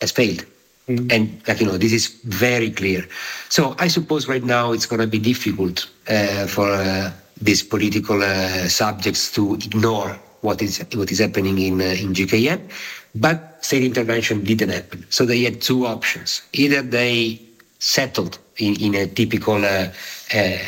has 0.00 0.10
failed. 0.10 0.44
Mm-hmm. 0.88 1.10
And 1.10 1.42
like 1.46 1.60
you 1.60 1.66
know, 1.66 1.78
this 1.78 1.92
is 1.92 2.08
very 2.24 2.70
clear. 2.70 3.06
So 3.48 3.76
I 3.78 3.88
suppose 3.88 4.26
right 4.28 4.42
now 4.42 4.72
it's 4.72 4.86
going 4.86 5.00
to 5.00 5.06
be 5.06 5.18
difficult 5.18 5.88
uh, 6.08 6.46
for 6.46 6.68
uh, 6.68 7.12
these 7.40 7.62
political 7.62 8.22
uh, 8.22 8.68
subjects 8.68 9.30
to 9.32 9.54
ignore 9.54 10.18
what 10.40 10.60
is 10.60 10.84
what 10.94 11.12
is 11.12 11.20
happening 11.20 11.58
in 11.58 11.80
uh, 11.80 11.84
in 11.84 12.14
GKN. 12.14 12.68
But 13.14 13.64
state 13.64 13.84
intervention 13.84 14.42
didn't 14.42 14.70
happen. 14.70 15.06
So 15.10 15.24
they 15.24 15.42
had 15.44 15.60
two 15.60 15.86
options: 15.86 16.42
either 16.52 16.82
they 16.82 17.40
settled 17.82 18.38
in, 18.58 18.80
in 18.80 18.94
a 18.94 19.06
typical, 19.08 19.64
uh, 19.64 19.88
uh, 20.34 20.58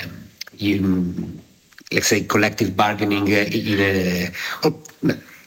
in, 0.58 1.40
let's 1.92 2.08
say, 2.08 2.24
collective 2.24 2.76
bargaining 2.76 3.32
uh, 3.32 3.46
in 3.52 3.80
a, 3.80 4.30
or, 4.64 4.74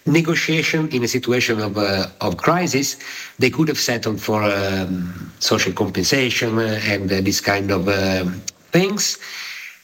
negotiation 0.06 0.88
in 0.90 1.04
a 1.04 1.08
situation 1.10 1.60
of, 1.60 1.78
uh, 1.78 2.08
of 2.22 2.38
crisis, 2.38 2.96
they 3.40 3.50
could 3.50 3.68
have 3.68 3.78
settled 3.78 4.22
for 4.22 4.42
um, 4.44 5.30
social 5.40 5.74
compensation 5.74 6.58
and 6.58 7.12
uh, 7.12 7.20
this 7.20 7.42
kind 7.42 7.70
of 7.70 7.90
um, 7.90 8.42
things. 8.72 9.18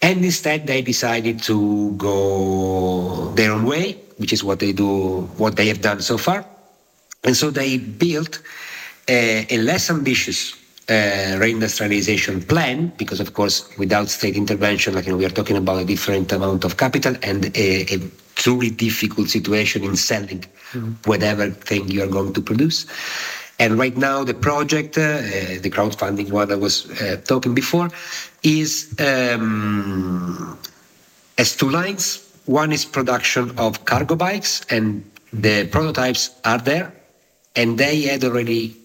And 0.01 0.23
instead, 0.23 0.67
they 0.67 0.81
decided 0.81 1.43
to 1.43 1.91
go 1.97 3.33
their 3.35 3.51
own 3.51 3.65
way, 3.65 3.99
which 4.17 4.31
is 4.31 4.41
what 4.41 4.59
they 4.59 4.71
do, 4.71 5.23
what 5.35 5.57
they 5.57 5.67
have 5.67 5.81
done 5.81 5.99
so 5.99 6.17
far. 6.17 6.45
And 7.25 7.35
so 7.35 7.51
they 7.51 7.77
built 7.77 8.39
a, 9.09 9.45
a 9.49 9.57
less 9.57 9.89
ambitious 9.89 10.62
uh, 10.89 11.39
reindustrialization 11.39 12.47
plan, 12.47 12.91
because 12.97 13.19
of 13.19 13.33
course, 13.33 13.69
without 13.77 14.09
state 14.09 14.35
intervention, 14.35 14.93
like 14.93 15.05
you 15.05 15.11
know, 15.11 15.17
we 15.17 15.25
are 15.25 15.29
talking 15.29 15.55
about 15.55 15.81
a 15.81 15.85
different 15.85 16.31
amount 16.31 16.65
of 16.65 16.77
capital 16.77 17.15
and 17.23 17.45
a, 17.55 17.93
a 17.93 17.99
truly 18.35 18.69
difficult 18.69 19.29
situation 19.29 19.83
in 19.83 19.95
selling 19.95 20.41
mm-hmm. 20.41 20.91
whatever 21.05 21.49
thing 21.49 21.87
you 21.87 22.03
are 22.03 22.07
going 22.07 22.33
to 22.33 22.41
produce. 22.41 22.85
And 23.59 23.77
right 23.77 23.95
now, 23.95 24.23
the 24.23 24.33
project, 24.33 24.97
uh, 24.97 25.21
the 25.61 25.69
crowdfunding 25.69 26.31
one 26.31 26.51
I 26.51 26.55
was 26.55 26.89
uh, 27.01 27.21
talking 27.23 27.53
before, 27.53 27.89
is 28.41 28.93
um, 28.99 30.57
has 31.37 31.55
two 31.55 31.69
lines. 31.69 32.29
One 32.45 32.73
is 32.73 32.83
production 32.83 33.57
of 33.57 33.85
cargo 33.85 34.15
bikes, 34.15 34.65
and 34.69 35.09
the 35.31 35.67
prototypes 35.67 36.31
are 36.43 36.57
there, 36.57 36.93
and 37.55 37.77
they 37.77 38.01
had 38.01 38.23
already 38.25 38.75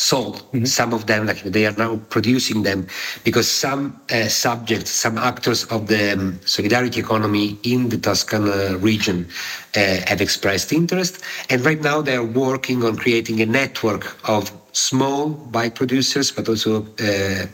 sold 0.00 0.36
mm-hmm. 0.36 0.64
some 0.64 0.94
of 0.94 1.06
them 1.06 1.26
like 1.26 1.42
they 1.42 1.66
are 1.66 1.76
now 1.76 1.96
producing 2.08 2.62
them 2.62 2.86
because 3.22 3.46
some 3.46 4.00
uh, 4.10 4.28
subjects 4.28 4.90
some 4.90 5.18
actors 5.18 5.64
of 5.64 5.88
the 5.88 6.12
um, 6.14 6.40
solidarity 6.46 7.00
economy 7.00 7.58
in 7.64 7.90
the 7.90 7.98
tuscan 7.98 8.48
uh, 8.48 8.78
region 8.78 9.28
uh, 9.76 10.00
have 10.06 10.22
expressed 10.22 10.72
interest 10.72 11.22
and 11.50 11.62
right 11.66 11.82
now 11.82 12.00
they 12.00 12.16
are 12.16 12.24
working 12.46 12.82
on 12.82 12.96
creating 12.96 13.42
a 13.42 13.46
network 13.46 14.16
of 14.26 14.50
small 14.72 15.28
bike 15.56 15.74
producers 15.74 16.30
but 16.30 16.48
also 16.48 16.86
uh, 16.98 17.44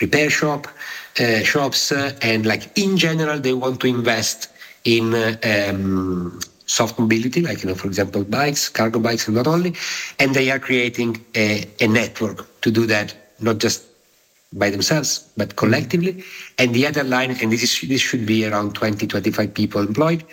repair 0.00 0.30
shop 0.30 0.68
uh, 1.18 1.40
shops 1.40 1.90
uh, 1.90 2.12
and 2.22 2.46
like 2.46 2.70
in 2.78 2.96
general 2.96 3.40
they 3.40 3.52
want 3.52 3.80
to 3.80 3.88
invest 3.88 4.48
in 4.84 5.12
um, 5.42 6.38
soft 6.66 6.98
mobility, 6.98 7.40
like, 7.40 7.62
you 7.62 7.68
know, 7.68 7.74
for 7.74 7.86
example, 7.86 8.24
bikes, 8.24 8.68
cargo 8.68 8.98
bikes, 8.98 9.26
and 9.26 9.36
not 9.36 9.46
only. 9.46 9.74
And 10.18 10.34
they 10.34 10.50
are 10.50 10.58
creating 10.58 11.24
a, 11.34 11.64
a 11.80 11.86
network 11.86 12.60
to 12.62 12.70
do 12.70 12.86
that, 12.86 13.14
not 13.40 13.58
just 13.58 13.84
by 14.52 14.70
themselves, 14.70 15.28
but 15.36 15.56
collectively. 15.56 16.24
And 16.58 16.74
the 16.74 16.86
other 16.86 17.04
line, 17.04 17.30
and 17.30 17.52
this, 17.52 17.62
is, 17.62 17.88
this 17.88 18.00
should 18.00 18.26
be 18.26 18.44
around 18.46 18.74
20, 18.74 19.06
25 19.06 19.54
people 19.54 19.80
employed. 19.80 20.24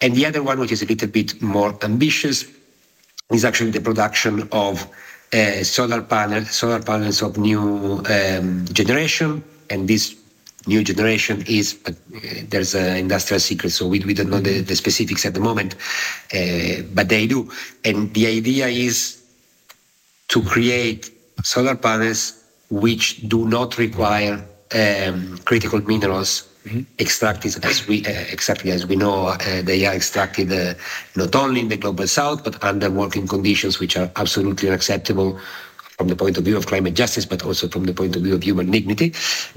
And 0.00 0.14
the 0.14 0.26
other 0.26 0.42
one, 0.42 0.58
which 0.58 0.72
is 0.72 0.82
a 0.82 0.86
little 0.86 1.08
bit 1.08 1.40
more 1.40 1.76
ambitious, 1.82 2.44
is 3.32 3.44
actually 3.44 3.70
the 3.70 3.80
production 3.80 4.48
of 4.52 4.86
uh, 5.32 5.64
solar 5.64 6.02
panels, 6.02 6.50
solar 6.50 6.80
panels 6.80 7.22
of 7.22 7.38
new 7.38 8.02
um, 8.08 8.66
generation. 8.66 9.42
And 9.70 9.88
this 9.88 10.14
new 10.66 10.82
generation 10.82 11.44
is, 11.46 11.74
but 11.74 11.94
uh, 11.94 12.18
there's 12.48 12.74
an 12.74 12.96
industrial 12.96 13.40
secret, 13.40 13.70
so 13.70 13.86
we, 13.86 14.00
we 14.00 14.14
don't 14.14 14.30
know 14.30 14.40
the, 14.40 14.60
the 14.60 14.76
specifics 14.76 15.24
at 15.26 15.34
the 15.34 15.40
moment, 15.40 15.74
uh, 16.34 16.82
but 16.92 17.08
they 17.08 17.26
do. 17.26 17.50
And 17.84 18.12
the 18.14 18.26
idea 18.26 18.66
is 18.68 19.22
to 20.28 20.42
create 20.42 21.10
solar 21.42 21.76
panels 21.76 22.42
which 22.70 23.28
do 23.28 23.46
not 23.46 23.78
require 23.78 24.44
um, 24.74 25.38
critical 25.44 25.80
minerals 25.82 26.48
mm-hmm. 26.64 26.82
extracted 26.98 27.64
as 27.64 27.86
we 27.86 28.04
uh, 28.06 28.10
exactly 28.30 28.70
as 28.70 28.86
we 28.86 28.96
know 28.96 29.28
uh, 29.28 29.62
they 29.62 29.84
are 29.86 29.94
extracted 29.94 30.50
uh, 30.52 30.74
not 31.14 31.34
only 31.36 31.60
in 31.60 31.68
the 31.68 31.76
global 31.76 32.06
south 32.06 32.42
but 32.42 32.62
under 32.64 32.90
working 32.90 33.26
conditions 33.28 33.78
which 33.78 33.96
are 33.96 34.10
absolutely 34.16 34.68
unacceptable 34.68 35.38
from 35.96 36.08
the 36.08 36.16
point 36.16 36.36
of 36.36 36.44
view 36.44 36.56
of 36.56 36.66
climate 36.66 36.94
justice, 36.94 37.24
but 37.24 37.44
also 37.44 37.68
from 37.68 37.84
the 37.84 37.94
point 37.94 38.16
of 38.16 38.22
view 38.22 38.34
of 38.34 38.42
human 38.42 38.70
dignity. 38.70 39.12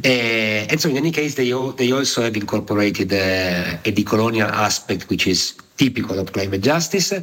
Uh, 0.06 0.70
and 0.70 0.79
so, 0.79 0.89
in 0.89 0.98
any 0.98 1.12
case, 1.12 1.36
they, 1.36 1.51
they 1.77 1.91
also 1.91 2.22
have 2.22 2.36
incorporated 2.36 3.12
uh, 3.12 3.77
a 3.86 3.91
decolonial 3.91 4.50
aspect, 4.50 5.10
which 5.10 5.25
is 5.27 5.58
typical 5.77 6.20
of 6.20 6.32
climate 6.34 6.62
justice, 6.62 7.13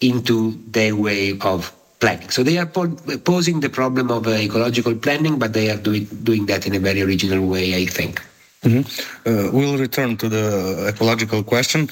into 0.00 0.58
their 0.70 0.96
way 0.96 1.38
of 1.40 1.72
planning. 2.00 2.30
So 2.30 2.42
they 2.42 2.56
are 2.56 2.66
po- 2.66 2.96
posing 3.24 3.60
the 3.60 3.68
problem 3.68 4.10
of 4.10 4.26
uh, 4.26 4.30
ecological 4.30 4.94
planning, 4.94 5.38
but 5.38 5.52
they 5.52 5.70
are 5.70 5.76
doing 5.76 6.06
doing 6.22 6.46
that 6.46 6.66
in 6.66 6.74
a 6.74 6.78
very 6.78 7.02
original 7.02 7.46
way, 7.46 7.74
I 7.74 7.84
think. 7.86 8.22
Mm-hmm. 8.62 8.84
Uh, 9.28 9.50
we'll 9.52 9.78
return 9.78 10.16
to 10.18 10.28
the 10.28 10.86
ecological 10.88 11.42
question. 11.42 11.88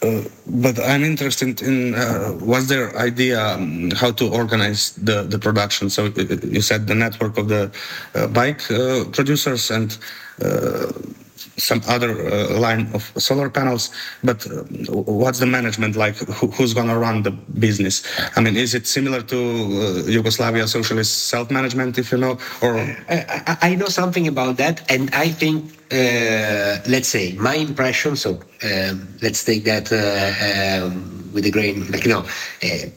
Uh, 0.00 0.22
but 0.46 0.78
I'm 0.78 1.02
interested 1.02 1.60
in 1.60 1.94
uh, 1.94 2.30
what's 2.38 2.68
their 2.68 2.96
idea 2.96 3.44
um, 3.44 3.90
how 3.90 4.12
to 4.12 4.28
organize 4.30 4.92
the, 4.92 5.24
the 5.24 5.38
production. 5.38 5.90
So 5.90 6.06
uh, 6.06 6.36
you 6.44 6.60
said 6.60 6.86
the 6.86 6.94
network 6.94 7.36
of 7.36 7.48
the 7.48 7.72
uh, 8.14 8.28
bike 8.28 8.70
uh, 8.70 9.04
producers 9.12 9.70
and 9.70 9.98
some 11.58 11.82
other 11.88 12.14
line 12.58 12.88
of 12.94 13.12
solar 13.16 13.50
panels. 13.50 13.90
But 14.22 14.46
what's 14.88 15.40
the 15.40 15.46
management 15.46 15.96
like? 15.96 16.16
Who, 16.16 16.46
who's 16.48 16.74
going 16.74 16.88
to 16.88 16.98
run 16.98 17.22
the 17.22 17.32
business? 17.32 18.02
I 18.36 18.40
mean, 18.40 18.56
is 18.56 18.74
it 18.74 18.86
similar 18.86 19.22
to 19.22 20.04
Yugoslavia 20.06 20.66
socialist 20.66 21.28
self-management, 21.28 21.98
if 21.98 22.12
you 22.12 22.18
know? 22.18 22.38
Or 22.62 22.78
I, 23.08 23.56
I 23.62 23.74
know 23.74 23.86
something 23.86 24.26
about 24.28 24.56
that, 24.58 24.88
and 24.90 25.10
I 25.14 25.28
think 25.28 25.72
uh, 25.90 26.78
let's 26.86 27.08
say 27.08 27.32
my 27.32 27.54
impression. 27.54 28.16
So 28.16 28.40
um, 28.62 29.08
let's 29.22 29.44
take 29.44 29.64
that 29.64 29.92
uh, 29.92 30.86
um, 30.86 31.30
with 31.32 31.46
a 31.46 31.50
grain, 31.50 31.90
like 31.90 32.04
you 32.04 32.12
know, 32.12 32.26
uh, 32.62 32.88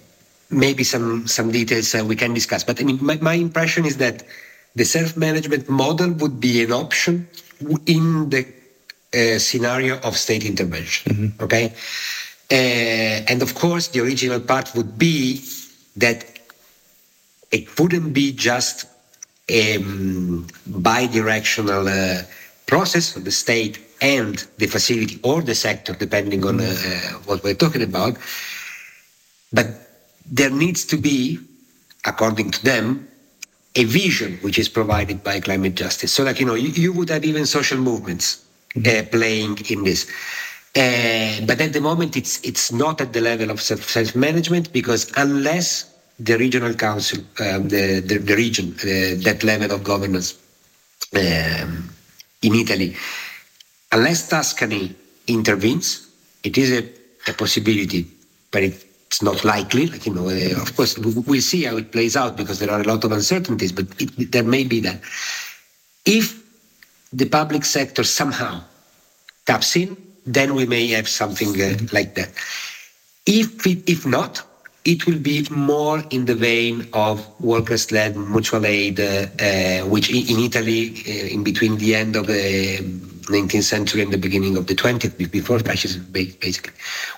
maybe 0.50 0.84
some 0.84 1.28
some 1.28 1.52
details 1.52 1.94
uh, 1.96 2.04
we 2.06 2.16
can 2.16 2.34
discuss. 2.34 2.64
But 2.64 2.80
I 2.80 2.84
mean, 2.84 3.00
my, 3.02 3.18
my 3.22 3.34
impression 3.34 3.86
is 3.86 3.98
that 3.98 4.24
the 4.76 4.86
self-management 4.86 5.70
model 5.70 6.12
would 6.14 6.40
be 6.40 6.64
an 6.64 6.72
option 6.72 7.28
in 7.86 8.30
the 8.30 8.46
uh, 9.14 9.40
scenario 9.40 10.00
of 10.00 10.18
state 10.18 10.46
intervention. 10.46 11.14
Mm-hmm. 11.14 11.44
Okay, 11.44 11.74
and 12.50 13.42
of 13.42 13.56
course, 13.56 13.88
the 13.90 14.02
original 14.02 14.40
part 14.40 14.74
would 14.76 14.98
be 14.98 15.44
that 15.96 16.26
it 17.52 17.80
wouldn't 17.80 18.14
be 18.14 18.32
just 18.32 18.86
a 19.50 19.78
um, 19.78 20.48
bi-directional 20.68 21.86
process 22.66 23.16
of 23.18 23.26
the 23.26 23.32
state 23.32 23.80
and 24.02 24.48
the 24.58 24.68
facility 24.68 25.20
or 25.24 25.42
the 25.42 25.54
sector, 25.54 25.94
depending 25.94 26.46
on 26.46 26.60
uh, 26.60 26.74
what 27.26 27.44
we're 27.44 27.54
talking 27.54 27.84
about. 27.84 28.18
But 29.54 29.68
there 30.26 30.50
needs 30.50 30.86
to 30.86 30.98
be, 30.98 31.40
according 32.06 32.52
to 32.52 32.64
them, 32.64 33.08
a 33.76 33.84
vision 33.86 34.38
which 34.42 34.60
is 34.60 34.68
provided 34.68 35.24
by 35.24 35.40
climate 35.40 35.76
justice. 35.76 36.12
So, 36.12 36.24
like, 36.24 36.40
you 36.40 36.46
know, 36.46 36.56
you, 36.56 36.70
you 36.70 36.94
would 36.94 37.10
have 37.10 37.24
even 37.24 37.46
social 37.46 37.78
movements 37.78 38.44
uh, 38.76 39.04
playing 39.12 39.60
in 39.70 39.84
this. 39.84 40.10
Uh, 40.76 41.46
but 41.46 41.60
at 41.60 41.74
the 41.74 41.82
moment, 41.82 42.16
it's 42.16 42.40
it's 42.44 42.72
not 42.72 43.02
at 43.02 43.12
the 43.12 43.20
level 43.20 43.52
of 43.52 43.62
self 43.62 44.16
management 44.16 44.72
because 44.72 45.12
unless 45.18 45.92
the 46.20 46.38
regional 46.38 46.74
council, 46.74 47.20
um, 47.40 47.68
the, 47.68 48.00
the, 48.00 48.18
the 48.20 48.36
region, 48.36 48.76
uh, 48.82 49.18
that 49.24 49.44
level 49.44 49.72
of 49.72 49.84
governance 49.84 50.38
um, 51.16 51.90
in 52.42 52.56
Italy. 52.56 52.96
Unless 53.92 54.30
Tuscany 54.30 54.96
intervenes, 55.28 56.08
it 56.44 56.58
is 56.58 56.72
a, 56.72 56.88
a 57.30 57.34
possibility, 57.34 58.08
but 58.52 58.64
it's 59.12 59.22
not 59.22 59.44
likely. 59.44 59.88
Like 59.88 60.06
you 60.06 60.14
know, 60.14 60.30
uh, 60.30 60.62
of 60.62 60.74
course, 60.78 60.98
we'll 60.98 61.42
see 61.42 61.64
how 61.64 61.76
it 61.76 61.92
plays 61.92 62.16
out 62.16 62.38
because 62.38 62.60
there 62.60 62.72
are 62.72 62.80
a 62.80 62.86
lot 62.86 63.04
of 63.04 63.12
uncertainties, 63.12 63.74
but 63.74 63.86
it, 64.00 64.32
there 64.32 64.44
may 64.44 64.64
be 64.64 64.80
that. 64.80 65.02
If 66.06 66.42
the 67.12 67.26
public 67.26 67.66
sector 67.66 68.06
somehow 68.06 68.64
taps 69.46 69.76
in, 69.76 69.98
then 70.26 70.56
we 70.56 70.66
may 70.66 70.88
have 70.88 71.10
something 71.10 71.50
uh, 71.62 71.78
like 71.92 72.16
that. 72.16 72.30
If 73.26 73.68
it, 73.68 73.84
if 73.90 74.06
not, 74.06 74.44
it 74.86 75.06
will 75.06 75.20
be 75.20 75.46
more 75.52 76.02
in 76.10 76.24
the 76.26 76.36
vein 76.36 76.88
of 76.94 77.28
workers-led 77.42 78.16
mutual 78.16 78.66
aid, 78.66 79.02
uh, 79.02 79.28
uh, 79.40 79.82
which 79.90 80.10
in 80.10 80.40
Italy, 80.40 81.04
uh, 81.06 81.36
in 81.36 81.44
between 81.44 81.78
the 81.78 81.96
end 81.96 82.16
of 82.16 82.28
the 82.28 83.11
19th 83.32 83.64
century 83.64 84.02
and 84.02 84.12
the 84.12 84.18
beginning 84.18 84.58
of 84.58 84.68
the 84.68 84.76
20th, 84.76 85.32
before 85.32 85.60
fascism, 85.60 86.06
basically, 86.12 86.74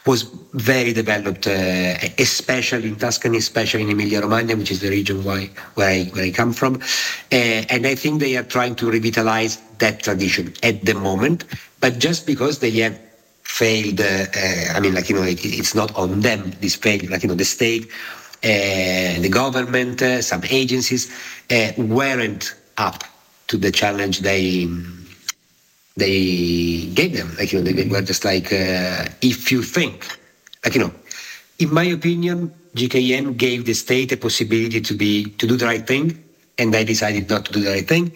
was 0.06 0.23
very 0.54 0.93
developed, 0.93 1.47
uh, 1.47 1.95
especially 2.17 2.89
in 2.89 2.95
Tuscany, 2.95 3.38
especially 3.38 3.84
in 3.84 3.89
Emilia-Romagna, 3.89 4.56
which 4.56 4.71
is 4.71 4.80
the 4.80 4.89
region 4.89 5.23
where, 5.23 5.47
where, 5.76 5.89
I, 5.89 6.04
where 6.13 6.26
I 6.26 6.32
come 6.32 6.54
from. 6.54 6.76
Uh, 7.32 7.65
and 7.69 7.86
I 7.86 7.95
think 7.95 8.19
they 8.19 8.38
are 8.38 8.43
trying 8.43 8.76
to 8.76 8.89
revitalize 8.89 9.58
that 9.80 10.04
tradition 10.04 10.54
at 10.63 10.86
the 10.86 10.93
moment, 10.93 11.45
but 11.80 11.99
just 11.99 12.26
because 12.26 12.60
they 12.60 12.71
have 12.71 12.99
failed. 13.43 14.02
Uh, 14.02 14.26
uh, 14.36 14.73
I 14.73 14.80
mean, 14.80 14.95
like 14.95 15.10
you 15.10 15.15
know, 15.15 15.23
it, 15.23 15.43
it's 15.45 15.76
not 15.76 15.95
on 15.95 16.21
them. 16.21 16.54
This 16.60 16.76
failure, 16.76 17.10
like 17.10 17.23
you 17.23 17.30
know, 17.30 17.36
the 17.36 17.45
state, 17.45 17.86
uh, 18.43 19.21
the 19.21 19.30
government, 19.30 20.02
uh, 20.02 20.21
some 20.21 20.43
agencies 20.49 21.12
weren't 21.78 22.56
up 22.78 23.04
to 23.47 23.58
the 23.58 23.71
challenge 23.71 24.19
they 24.19 24.67
they 25.95 26.88
gave 26.93 27.15
them. 27.15 27.36
Like 27.38 27.53
you 27.53 27.62
know, 27.62 27.71
they 27.71 27.88
were 27.88 28.01
just 28.01 28.25
like, 28.25 28.51
uh, 28.51 29.06
if 29.21 29.51
you 29.51 29.63
think, 29.63 30.08
like 30.63 30.75
you 30.75 30.82
know, 30.82 30.93
in 31.60 31.73
my 31.73 31.84
opinion, 31.84 32.53
GKN 32.75 33.38
gave 33.38 33.65
the 33.65 33.73
state 33.73 34.12
a 34.12 34.17
possibility 34.17 34.82
to 34.82 34.93
be 34.93 35.25
to 35.25 35.47
do 35.47 35.56
the 35.58 35.65
right 35.65 35.86
thing, 35.86 36.23
and 36.58 36.73
they 36.73 36.84
decided 36.84 37.29
not 37.29 37.45
to 37.45 37.51
do 37.53 37.62
the 37.62 37.69
right 37.69 37.88
thing. 37.88 38.12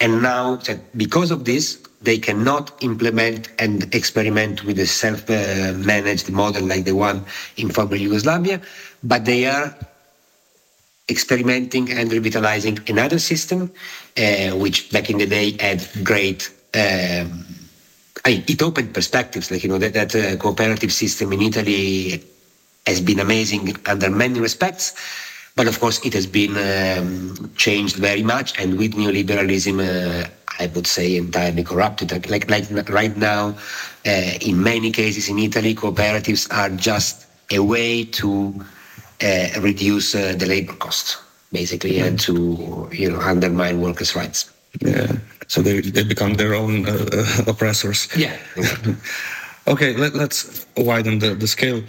And 0.00 0.22
now, 0.22 0.60
because 0.96 1.32
of 1.32 1.44
this, 1.44 1.78
they 2.02 2.18
cannot 2.18 2.70
implement 2.82 3.50
and 3.58 3.92
experiment 3.94 4.64
with 4.64 4.78
a 4.78 4.86
self-managed 4.86 6.30
model 6.30 6.64
like 6.64 6.84
the 6.84 6.94
one 6.94 7.24
in 7.56 7.70
former 7.70 7.96
Yugoslavia, 7.96 8.60
but 9.02 9.24
they 9.24 9.46
are 9.46 9.74
experimenting 11.08 11.90
and 11.90 12.12
revitalizing 12.12 12.78
another 12.86 13.18
system, 13.18 13.72
uh, 14.16 14.50
which 14.50 14.92
back 14.92 15.10
in 15.10 15.18
the 15.18 15.26
day 15.26 15.56
had 15.58 15.84
great. 16.04 16.50
Um, 16.74 17.46
I, 18.24 18.44
it 18.46 18.62
opened 18.62 18.92
perspectives, 18.94 19.50
like 19.50 19.62
you 19.62 19.68
know 19.68 19.78
that 19.78 19.94
that 19.94 20.14
uh, 20.14 20.36
cooperative 20.36 20.92
system 20.92 21.32
in 21.32 21.40
Italy 21.42 22.22
has 22.86 23.00
been 23.00 23.20
amazing 23.20 23.76
under 23.86 24.10
many 24.10 24.40
respects, 24.40 24.94
but 25.56 25.66
of 25.66 25.80
course 25.80 26.04
it 26.04 26.12
has 26.14 26.26
been 26.26 26.56
um, 26.56 27.50
changed 27.56 27.96
very 27.96 28.22
much, 28.22 28.58
and 28.58 28.76
with 28.76 28.92
neoliberalism, 28.94 29.80
uh, 29.80 30.28
I 30.58 30.66
would 30.74 30.86
say 30.86 31.16
entirely 31.16 31.64
corrupted. 31.64 32.28
Like 32.28 32.50
like 32.50 32.88
right 32.90 33.16
now, 33.16 33.56
uh, 34.06 34.32
in 34.40 34.62
many 34.62 34.90
cases 34.90 35.28
in 35.28 35.38
Italy, 35.38 35.74
cooperatives 35.74 36.52
are 36.52 36.70
just 36.70 37.26
a 37.50 37.60
way 37.60 38.04
to 38.04 38.54
uh, 39.22 39.48
reduce 39.60 40.14
uh, 40.14 40.34
the 40.36 40.46
labor 40.46 40.74
cost, 40.74 41.18
basically, 41.52 41.98
and 42.00 42.20
to 42.20 42.88
you 42.92 43.10
know 43.10 43.20
undermine 43.20 43.80
workers' 43.80 44.14
rights. 44.14 44.50
Yeah. 44.80 45.12
So 45.46 45.62
they 45.62 45.80
they 45.80 46.04
become 46.04 46.34
their 46.34 46.54
own 46.54 46.86
uh, 46.86 47.44
oppressors. 47.46 48.08
Yeah. 48.16 48.36
okay. 49.66 49.96
Let, 49.96 50.14
us 50.14 50.66
widen 50.76 51.18
the 51.18 51.34
the 51.34 51.46
scale. 51.46 51.82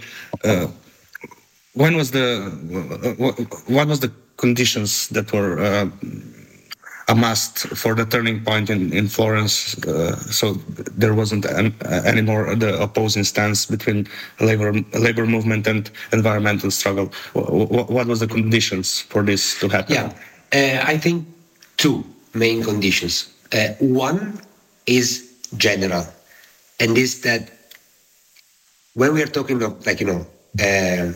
Uh, 0.44 0.68
when 1.74 1.96
was 1.96 2.12
the 2.12 2.50
what 3.68 3.88
was 3.88 4.00
the 4.00 4.12
conditions 4.38 5.10
that 5.10 5.32
were 5.34 5.60
uh, 5.60 5.89
a 7.10 7.36
for 7.36 7.96
the 7.96 8.06
turning 8.06 8.44
point 8.44 8.70
in, 8.70 8.94
in 8.94 9.08
Florence. 9.08 9.78
Uh, 9.86 10.15
so 10.32 10.54
there 10.96 11.13
wasn't 11.13 11.46
an, 11.46 11.76
uh, 11.86 12.02
anymore 12.06 12.56
the 12.56 12.80
opposing 12.80 13.24
stance 13.24 13.65
between 13.65 14.08
labor 14.39 14.72
labor 14.94 15.26
movement 15.26 15.68
and 15.68 15.89
environmental 16.13 16.70
struggle. 16.72 17.12
What, 17.34 17.89
what 17.89 18.08
was 18.08 18.20
the 18.20 18.28
conditions 18.28 19.02
for 19.02 19.24
this 19.24 19.60
to 19.60 19.70
happen? 19.70 19.96
Yeah, 19.96 20.13
uh, 20.54 20.84
I 20.86 20.98
think 20.98 21.28
two 21.78 22.06
main 22.34 22.63
conditions. 22.63 23.34
Uh, 23.54 23.70
one 23.80 24.39
is 24.86 25.32
general, 25.58 26.06
and 26.80 26.98
is 26.98 27.22
that 27.22 27.52
when 28.94 29.13
we 29.13 29.22
are 29.22 29.28
talking 29.28 29.62
of 29.63 29.86
like 29.86 30.00
you 30.00 30.08
know. 30.08 30.26
Uh, 30.60 31.13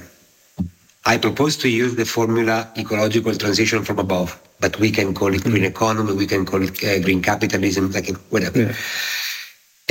I 1.06 1.18
propose 1.18 1.58
to 1.58 1.68
use 1.68 1.96
the 1.96 2.06
formula 2.06 2.72
ecological 2.78 3.36
transition 3.36 3.84
from 3.84 4.00
above 4.00 4.40
but 4.64 4.80
we 4.80 4.90
can 4.92 5.14
call 5.14 5.34
it 5.34 5.44
green 5.44 5.66
economy, 5.66 6.14
we 6.14 6.26
can 6.26 6.46
call 6.46 6.62
it 6.64 6.82
uh, 6.86 6.98
green 7.00 7.22
capitalism, 7.22 7.92
like 7.92 8.10
whatever. 8.30 8.60
Yeah. 8.60 8.72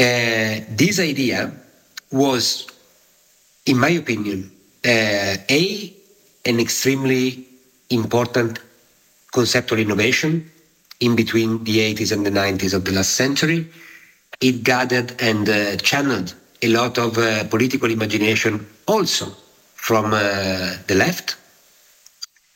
Uh, 0.05 0.65
this 0.71 0.99
idea 0.99 1.53
was, 2.11 2.67
in 3.67 3.77
my 3.77 3.91
opinion, 3.91 4.51
uh, 4.83 5.37
a 5.61 5.93
an 6.47 6.59
extremely 6.59 7.47
important 7.91 8.61
conceptual 9.31 9.79
innovation 9.79 10.51
in 11.03 11.17
between 11.17 11.63
the 11.65 11.79
80s 11.95 12.13
and 12.13 12.25
the 12.25 12.31
90s 12.31 12.75
of 12.75 12.85
the 12.85 12.93
last 12.93 13.13
century. 13.15 13.67
It 14.41 14.65
gathered 14.65 15.21
and 15.21 15.49
uh, 15.49 15.77
channeled 15.77 16.35
a 16.63 16.69
lot 16.69 16.99
of 16.99 17.19
uh, 17.19 17.45
political 17.45 17.91
imagination 17.91 18.67
also 18.87 19.27
from 19.75 20.07
uh, 20.15 20.77
the 20.87 20.95
left 20.95 21.37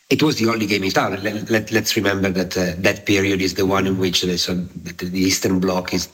it 0.09 0.23
was 0.23 0.37
the 0.37 0.49
only 0.49 0.67
game 0.67 0.85
in 0.85 0.91
town. 0.91 1.21
Let, 1.23 1.35
us 1.35 1.73
let, 1.73 1.97
remember 1.97 2.31
that 2.31 2.57
uh, 2.57 2.75
that 2.79 3.07
period 3.07 3.43
is 3.43 3.55
the 3.55 3.67
one 3.67 3.87
in 3.87 3.99
which 3.99 4.23
the, 4.23 4.39
so 4.39 4.55
the, 4.55 5.19
Eastern 5.19 5.59
Bloc 5.59 5.93
is 5.93 6.09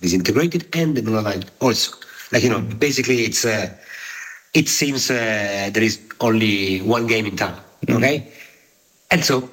disintegrated 0.00 0.68
and 0.74 0.96
the 0.96 1.10
Line 1.10 1.44
also. 1.60 1.96
Like 2.32 2.42
you 2.42 2.50
know, 2.50 2.60
basically, 2.60 3.22
it's 3.24 3.44
uh, 3.44 3.70
it 4.52 4.68
seems 4.68 5.10
uh, 5.10 5.70
there 5.72 5.82
is 5.82 6.00
only 6.20 6.80
one 6.82 7.06
game 7.06 7.26
in 7.26 7.36
town. 7.36 7.58
Mm-hmm. 7.86 7.96
Okay, 7.96 8.32
and 9.10 9.24
so 9.24 9.48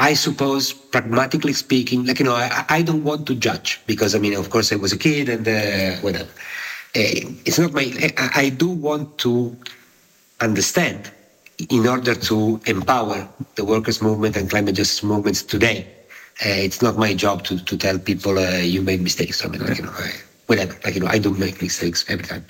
I 0.00 0.14
suppose, 0.14 0.72
pragmatically 0.72 1.52
speaking, 1.52 2.06
like 2.06 2.18
you 2.20 2.24
know, 2.24 2.34
I, 2.34 2.64
I 2.70 2.82
don't 2.82 3.04
want 3.04 3.26
to 3.26 3.34
judge 3.34 3.80
because 3.86 4.14
I 4.14 4.18
mean, 4.18 4.34
of 4.34 4.48
course, 4.48 4.72
I 4.72 4.76
was 4.76 4.92
a 4.92 4.98
kid 4.98 5.28
and 5.28 5.46
uh, 5.46 6.00
whatever. 6.00 6.30
Uh, 6.96 7.36
it's 7.44 7.58
not 7.58 7.72
my. 7.74 7.92
I, 8.16 8.30
I 8.46 8.48
do 8.48 8.68
want 8.68 9.18
to 9.18 9.54
understand 10.40 11.10
in 11.68 11.86
order 11.86 12.14
to 12.14 12.58
empower 12.64 13.28
the 13.56 13.64
workers' 13.64 14.00
movement 14.00 14.36
and 14.36 14.48
climate 14.48 14.74
justice 14.74 15.02
movements 15.02 15.42
today. 15.42 15.86
Uh, 16.42 16.48
it's 16.48 16.80
not 16.80 16.96
my 16.96 17.12
job 17.12 17.44
to, 17.44 17.62
to 17.62 17.76
tell 17.76 17.98
people 17.98 18.38
uh, 18.38 18.56
you 18.56 18.80
made 18.80 19.02
mistakes. 19.02 19.44
I 19.44 19.48
mean, 19.48 19.60
like, 19.66 19.76
you 19.76 19.84
know, 19.84 19.92
whatever. 20.46 20.74
Like 20.82 20.94
you 20.94 21.00
know, 21.00 21.08
I 21.08 21.18
do 21.18 21.34
make 21.34 21.60
mistakes 21.60 22.06
every 22.08 22.24
time. 22.24 22.46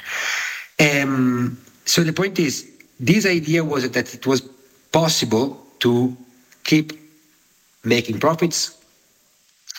Um, 0.79 1.59
so 1.85 2.05
the 2.05 2.13
point 2.13 2.39
is, 2.39 2.71
this 3.01 3.27
idea 3.27 3.65
was 3.65 3.91
that 3.91 4.15
it 4.15 4.25
was 4.25 4.41
possible 4.93 5.67
to 5.81 6.17
keep 6.63 7.00
making 7.85 8.21
profits 8.21 8.79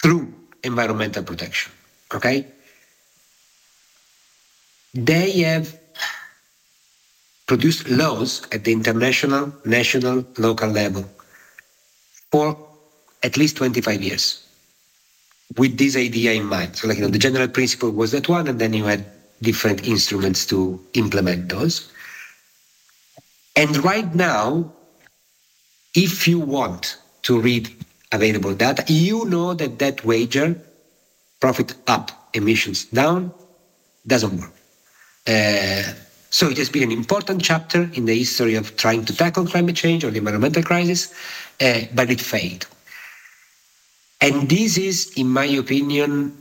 through 0.01 0.33
environmental 0.63 1.23
protection. 1.23 1.71
Okay. 2.13 2.45
They 4.93 5.39
have 5.41 5.79
produced 7.47 7.89
laws 7.89 8.47
at 8.51 8.63
the 8.63 8.71
international, 8.71 9.53
national, 9.65 10.25
local 10.37 10.69
level 10.69 11.05
for 12.31 12.57
at 13.23 13.37
least 13.37 13.57
25 13.57 14.01
years 14.01 14.45
with 15.57 15.77
this 15.77 15.95
idea 15.95 16.33
in 16.33 16.45
mind. 16.45 16.75
So, 16.77 16.87
like, 16.87 16.97
you 16.97 17.03
know, 17.03 17.09
the 17.09 17.19
general 17.19 17.47
principle 17.47 17.91
was 17.91 18.11
that 18.11 18.29
one, 18.29 18.47
and 18.47 18.59
then 18.59 18.73
you 18.73 18.85
had 18.85 19.05
different 19.41 19.85
instruments 19.87 20.45
to 20.47 20.79
implement 20.93 21.49
those. 21.49 21.91
And 23.55 23.75
right 23.83 24.13
now, 24.15 24.71
if 25.93 26.27
you 26.27 26.39
want 26.39 26.97
to 27.23 27.39
read 27.39 27.69
available 28.11 28.53
data, 28.53 28.83
you 28.87 29.25
know 29.25 29.53
that 29.53 29.79
that 29.79 30.03
wager, 30.05 30.59
profit 31.39 31.75
up, 31.87 32.11
emissions 32.33 32.85
down, 32.85 33.33
doesn't 34.05 34.39
work. 34.39 34.53
Uh, 35.27 35.93
so 36.29 36.47
it 36.49 36.57
has 36.57 36.69
been 36.69 36.83
an 36.83 36.91
important 36.91 37.41
chapter 37.41 37.89
in 37.93 38.05
the 38.05 38.17
history 38.17 38.55
of 38.55 38.75
trying 38.77 39.05
to 39.05 39.15
tackle 39.15 39.45
climate 39.45 39.75
change 39.75 40.03
or 40.03 40.11
the 40.11 40.17
environmental 40.17 40.63
crisis, 40.63 41.13
uh, 41.59 41.81
but 41.93 42.09
it 42.09 42.21
failed. 42.21 42.65
And 44.21 44.47
this 44.49 44.77
is, 44.77 45.11
in 45.17 45.27
my 45.27 45.45
opinion, 45.45 46.37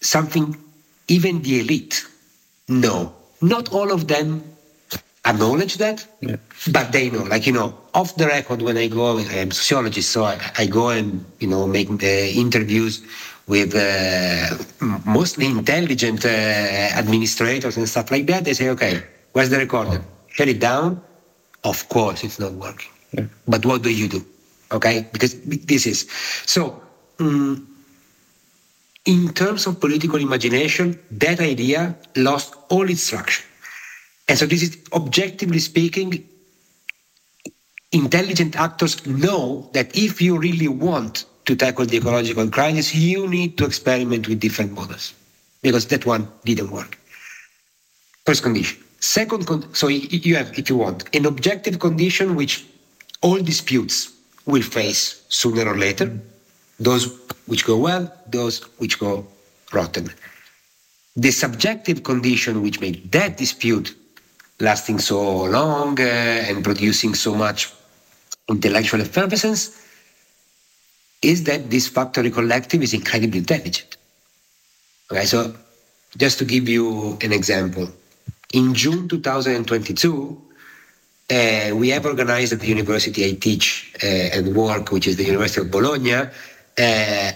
something 0.00 0.56
even 1.08 1.42
the 1.42 1.60
elite 1.60 2.06
know. 2.68 3.14
Not 3.40 3.72
all 3.72 3.92
of 3.92 4.08
them 4.08 4.44
acknowledge 5.28 5.76
that, 5.78 6.06
yeah. 6.20 6.36
but 6.72 6.92
they 6.92 7.10
know. 7.10 7.24
Like, 7.24 7.46
you 7.46 7.52
know, 7.52 7.74
off 7.94 8.16
the 8.16 8.26
record, 8.26 8.62
when 8.62 8.76
I 8.76 8.88
go, 8.88 9.18
I'm 9.18 9.50
a 9.50 9.54
sociologist, 9.54 10.10
so 10.10 10.24
I, 10.24 10.38
I 10.56 10.66
go 10.66 10.88
and, 10.88 11.24
you 11.38 11.48
know, 11.48 11.66
make 11.66 11.88
uh, 11.90 12.06
interviews 12.44 13.02
with 13.48 13.74
uh, 13.74 14.56
mostly 15.04 15.46
intelligent 15.46 16.24
uh, 16.24 16.28
administrators 16.28 17.76
and 17.76 17.88
stuff 17.88 18.10
like 18.10 18.26
that, 18.26 18.44
they 18.44 18.52
say, 18.52 18.68
okay, 18.68 19.02
where's 19.32 19.50
the 19.50 19.58
recorder? 19.58 20.02
Shut 20.28 20.48
it 20.48 20.60
down. 20.60 21.00
Of 21.64 21.88
course, 21.88 22.22
it's 22.22 22.38
not 22.38 22.52
working. 22.52 22.90
Yeah. 23.12 23.24
But 23.48 23.64
what 23.64 23.82
do 23.82 23.90
you 23.90 24.06
do? 24.06 24.24
Okay, 24.70 25.06
because 25.12 25.40
this 25.42 25.86
is 25.86 26.06
so. 26.44 26.82
Um, 27.18 27.66
in 29.06 29.32
terms 29.32 29.66
of 29.66 29.80
political 29.80 30.20
imagination, 30.20 30.98
that 31.10 31.40
idea 31.40 31.96
lost 32.14 32.54
all 32.68 32.88
its 32.90 33.08
traction. 33.08 33.46
And 34.28 34.38
so, 34.38 34.46
this 34.46 34.62
is 34.62 34.78
objectively 34.92 35.58
speaking, 35.58 36.28
intelligent 37.92 38.56
actors 38.56 39.04
know 39.06 39.70
that 39.72 39.96
if 39.96 40.20
you 40.20 40.38
really 40.38 40.68
want 40.68 41.24
to 41.46 41.56
tackle 41.56 41.86
the 41.86 41.96
ecological 41.96 42.48
crisis, 42.50 42.94
you 42.94 43.26
need 43.26 43.56
to 43.56 43.64
experiment 43.64 44.28
with 44.28 44.38
different 44.38 44.72
models 44.72 45.14
because 45.62 45.86
that 45.86 46.04
one 46.04 46.28
didn't 46.44 46.70
work. 46.70 46.98
First 48.26 48.42
condition. 48.42 48.84
Second, 49.00 49.46
con- 49.46 49.74
so 49.74 49.88
you 49.88 50.36
have, 50.36 50.58
if 50.58 50.68
you 50.68 50.76
want, 50.76 51.08
an 51.14 51.24
objective 51.24 51.78
condition 51.78 52.34
which 52.34 52.66
all 53.22 53.40
disputes 53.40 54.12
will 54.44 54.62
face 54.62 55.24
sooner 55.28 55.66
or 55.66 55.76
later, 55.78 56.20
those 56.78 57.18
which 57.46 57.64
go 57.64 57.78
well, 57.78 58.12
those 58.26 58.62
which 58.78 58.98
go 58.98 59.26
rotten. 59.72 60.10
The 61.16 61.30
subjective 61.30 62.02
condition 62.02 62.62
which 62.62 62.80
made 62.80 63.10
that 63.12 63.36
dispute 63.38 63.94
lasting 64.60 64.98
so 64.98 65.44
long 65.44 66.00
uh, 66.00 66.48
and 66.48 66.64
producing 66.64 67.14
so 67.14 67.34
much 67.34 67.72
intellectual 68.48 69.00
effervescence 69.00 69.84
is 71.22 71.44
that 71.44 71.70
this 71.70 71.88
factory 71.88 72.30
collective 72.30 72.82
is 72.82 72.94
incredibly 72.94 73.38
intelligent. 73.38 73.96
Okay, 75.10 75.24
so 75.24 75.54
just 76.16 76.38
to 76.38 76.44
give 76.44 76.68
you 76.68 77.16
an 77.22 77.32
example, 77.32 77.88
in 78.52 78.74
June 78.74 79.08
2022, 79.08 80.42
uh, 81.30 81.70
we 81.74 81.90
have 81.90 82.06
organized 82.06 82.52
at 82.52 82.60
the 82.60 82.66
university 82.66 83.26
I 83.26 83.32
teach 83.32 83.92
uh, 84.02 84.06
and 84.06 84.54
work, 84.56 84.90
which 84.92 85.06
is 85.06 85.16
the 85.16 85.24
University 85.24 85.60
of 85.60 85.70
Bologna, 85.70 86.14
uh, 86.14 87.32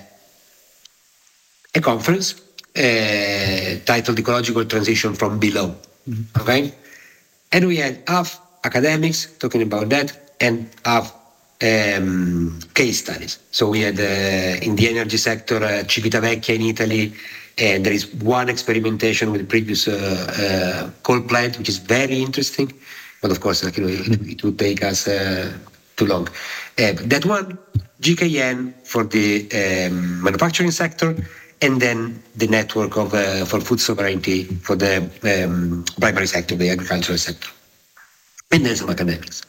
a 1.74 1.80
conference 1.80 2.34
uh, 2.76 3.84
titled 3.84 4.18
Ecological 4.18 4.64
Transition 4.64 5.14
from 5.14 5.38
Below. 5.38 5.76
Mm-hmm. 6.08 6.40
Okay? 6.40 6.74
And 7.52 7.66
we 7.66 7.76
had 7.76 8.02
half 8.08 8.40
academics 8.64 9.26
talking 9.38 9.62
about 9.62 9.90
that 9.90 10.34
and 10.40 10.68
half 10.84 11.14
um, 11.62 12.58
case 12.74 13.00
studies. 13.00 13.38
So 13.50 13.68
we 13.68 13.80
had 13.80 13.98
uh, 14.00 14.64
in 14.66 14.76
the 14.76 14.88
energy 14.88 15.16
sector 15.16 15.56
uh, 15.56 15.84
Civitavecchia 15.84 16.54
in 16.54 16.62
Italy, 16.62 17.12
and 17.58 17.84
there 17.84 17.92
is 17.92 18.12
one 18.14 18.48
experimentation 18.48 19.30
with 19.30 19.42
the 19.42 19.46
previous 19.46 19.86
uh, 19.86 19.92
uh, 19.94 20.90
coal 21.02 21.20
plant, 21.20 21.58
which 21.58 21.68
is 21.68 21.78
very 21.78 22.22
interesting. 22.22 22.72
But 23.20 23.30
of 23.30 23.40
course, 23.40 23.62
like, 23.62 23.76
you 23.76 23.86
know, 23.86 23.92
it, 23.92 24.42
would 24.42 24.58
take 24.58 24.82
us 24.82 25.06
uh, 25.06 25.52
too 25.96 26.06
long. 26.06 26.28
Uh, 26.78 26.92
that 27.04 27.24
one, 27.24 27.58
GKN 28.00 28.74
for 28.84 29.04
the 29.04 29.46
um, 29.52 30.24
manufacturing 30.24 30.72
sector, 30.72 31.14
and 31.62 31.80
then 31.80 32.20
the 32.34 32.48
network 32.48 32.96
of 32.96 33.14
uh, 33.14 33.44
for 33.44 33.60
food 33.60 33.80
sovereignty 33.80 34.44
for 34.44 34.74
the 34.74 34.98
um, 35.22 35.84
primary 36.00 36.26
sector, 36.26 36.56
the 36.56 36.68
agricultural 36.68 37.16
sector, 37.16 37.48
and 38.50 38.66
then 38.66 38.76
some 38.76 38.90
academics. 38.90 39.42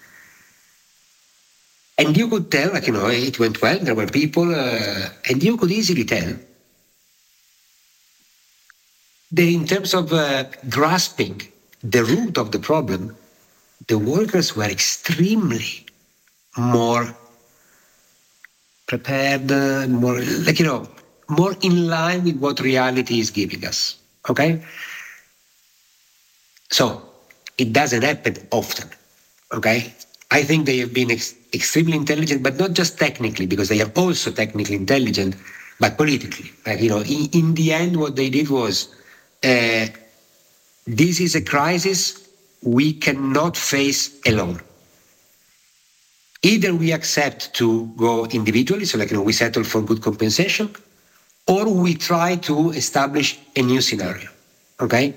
And 1.97 2.15
you 2.15 2.27
could 2.27 2.51
tell, 2.51 2.71
like 2.71 2.87
you 2.87 2.93
know, 2.93 3.07
it 3.07 3.39
went 3.39 3.61
well. 3.61 3.79
There 3.79 3.95
were 3.95 4.07
people, 4.07 4.53
uh, 4.53 5.09
and 5.29 5.43
you 5.43 5.57
could 5.57 5.71
easily 5.71 6.05
tell 6.05 6.35
that 9.31 9.43
in 9.43 9.65
terms 9.65 9.93
of 9.93 10.13
uh, 10.13 10.45
grasping 10.69 11.41
the 11.81 12.03
root 12.03 12.37
of 12.37 12.51
the 12.51 12.59
problem, 12.59 13.15
the 13.87 13.97
workers 13.97 14.55
were 14.55 14.69
extremely 14.69 15.85
more 16.57 17.15
prepared, 18.85 19.51
uh, 19.51 19.87
more 19.87 20.21
like 20.21 20.59
you 20.59 20.65
know, 20.65 20.87
more 21.33 21.55
in 21.61 21.87
line 21.87 22.23
with 22.23 22.37
what 22.37 22.59
reality 22.59 23.19
is 23.19 23.29
giving 23.31 23.65
us. 23.65 23.97
Okay? 24.29 24.61
So 26.71 27.01
it 27.57 27.73
doesn't 27.73 28.01
happen 28.03 28.35
often. 28.51 28.89
Okay? 29.53 29.93
I 30.31 30.43
think 30.43 30.65
they 30.65 30.79
have 30.79 30.93
been 30.93 31.11
ex- 31.11 31.35
extremely 31.53 31.95
intelligent, 31.95 32.41
but 32.41 32.57
not 32.57 32.73
just 32.73 32.97
technically, 32.97 33.45
because 33.45 33.69
they 33.69 33.81
are 33.81 33.91
also 33.95 34.31
technically 34.31 34.75
intelligent, 34.75 35.35
but 35.79 35.97
politically. 35.97 36.51
Like, 36.65 36.81
you 36.81 36.89
know, 36.89 37.01
in, 37.01 37.29
in 37.33 37.53
the 37.53 37.73
end, 37.73 37.97
what 37.97 38.15
they 38.15 38.29
did 38.29 38.49
was 38.49 38.89
uh, 39.43 39.87
this 40.87 41.19
is 41.19 41.35
a 41.35 41.41
crisis 41.41 42.27
we 42.63 42.93
cannot 42.93 43.57
face 43.57 44.19
alone. 44.25 44.59
Either 46.41 46.75
we 46.75 46.91
accept 46.91 47.53
to 47.53 47.93
go 47.95 48.25
individually, 48.25 48.85
so 48.85 48.97
like 48.97 49.11
you 49.11 49.17
know, 49.17 49.23
we 49.23 49.33
settle 49.33 49.63
for 49.63 49.81
good 49.81 50.01
compensation, 50.01 50.73
or 51.47 51.65
we 51.69 51.93
try 51.95 52.35
to 52.37 52.71
establish 52.71 53.39
a 53.55 53.61
new 53.61 53.81
scenario. 53.81 54.29
Okay? 54.79 55.15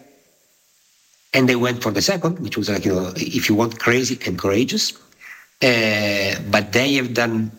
And 1.34 1.48
they 1.48 1.56
went 1.56 1.82
for 1.82 1.92
the 1.92 2.02
second, 2.02 2.38
which 2.38 2.56
was 2.56 2.68
like, 2.68 2.84
you 2.84 2.94
know, 2.94 3.12
if 3.16 3.48
you 3.48 3.54
want, 3.54 3.78
crazy 3.78 4.18
and 4.26 4.38
courageous. 4.38 4.92
Uh, 5.62 6.34
but 6.50 6.72
they 6.72 6.94
have 6.94 7.14
done 7.14 7.50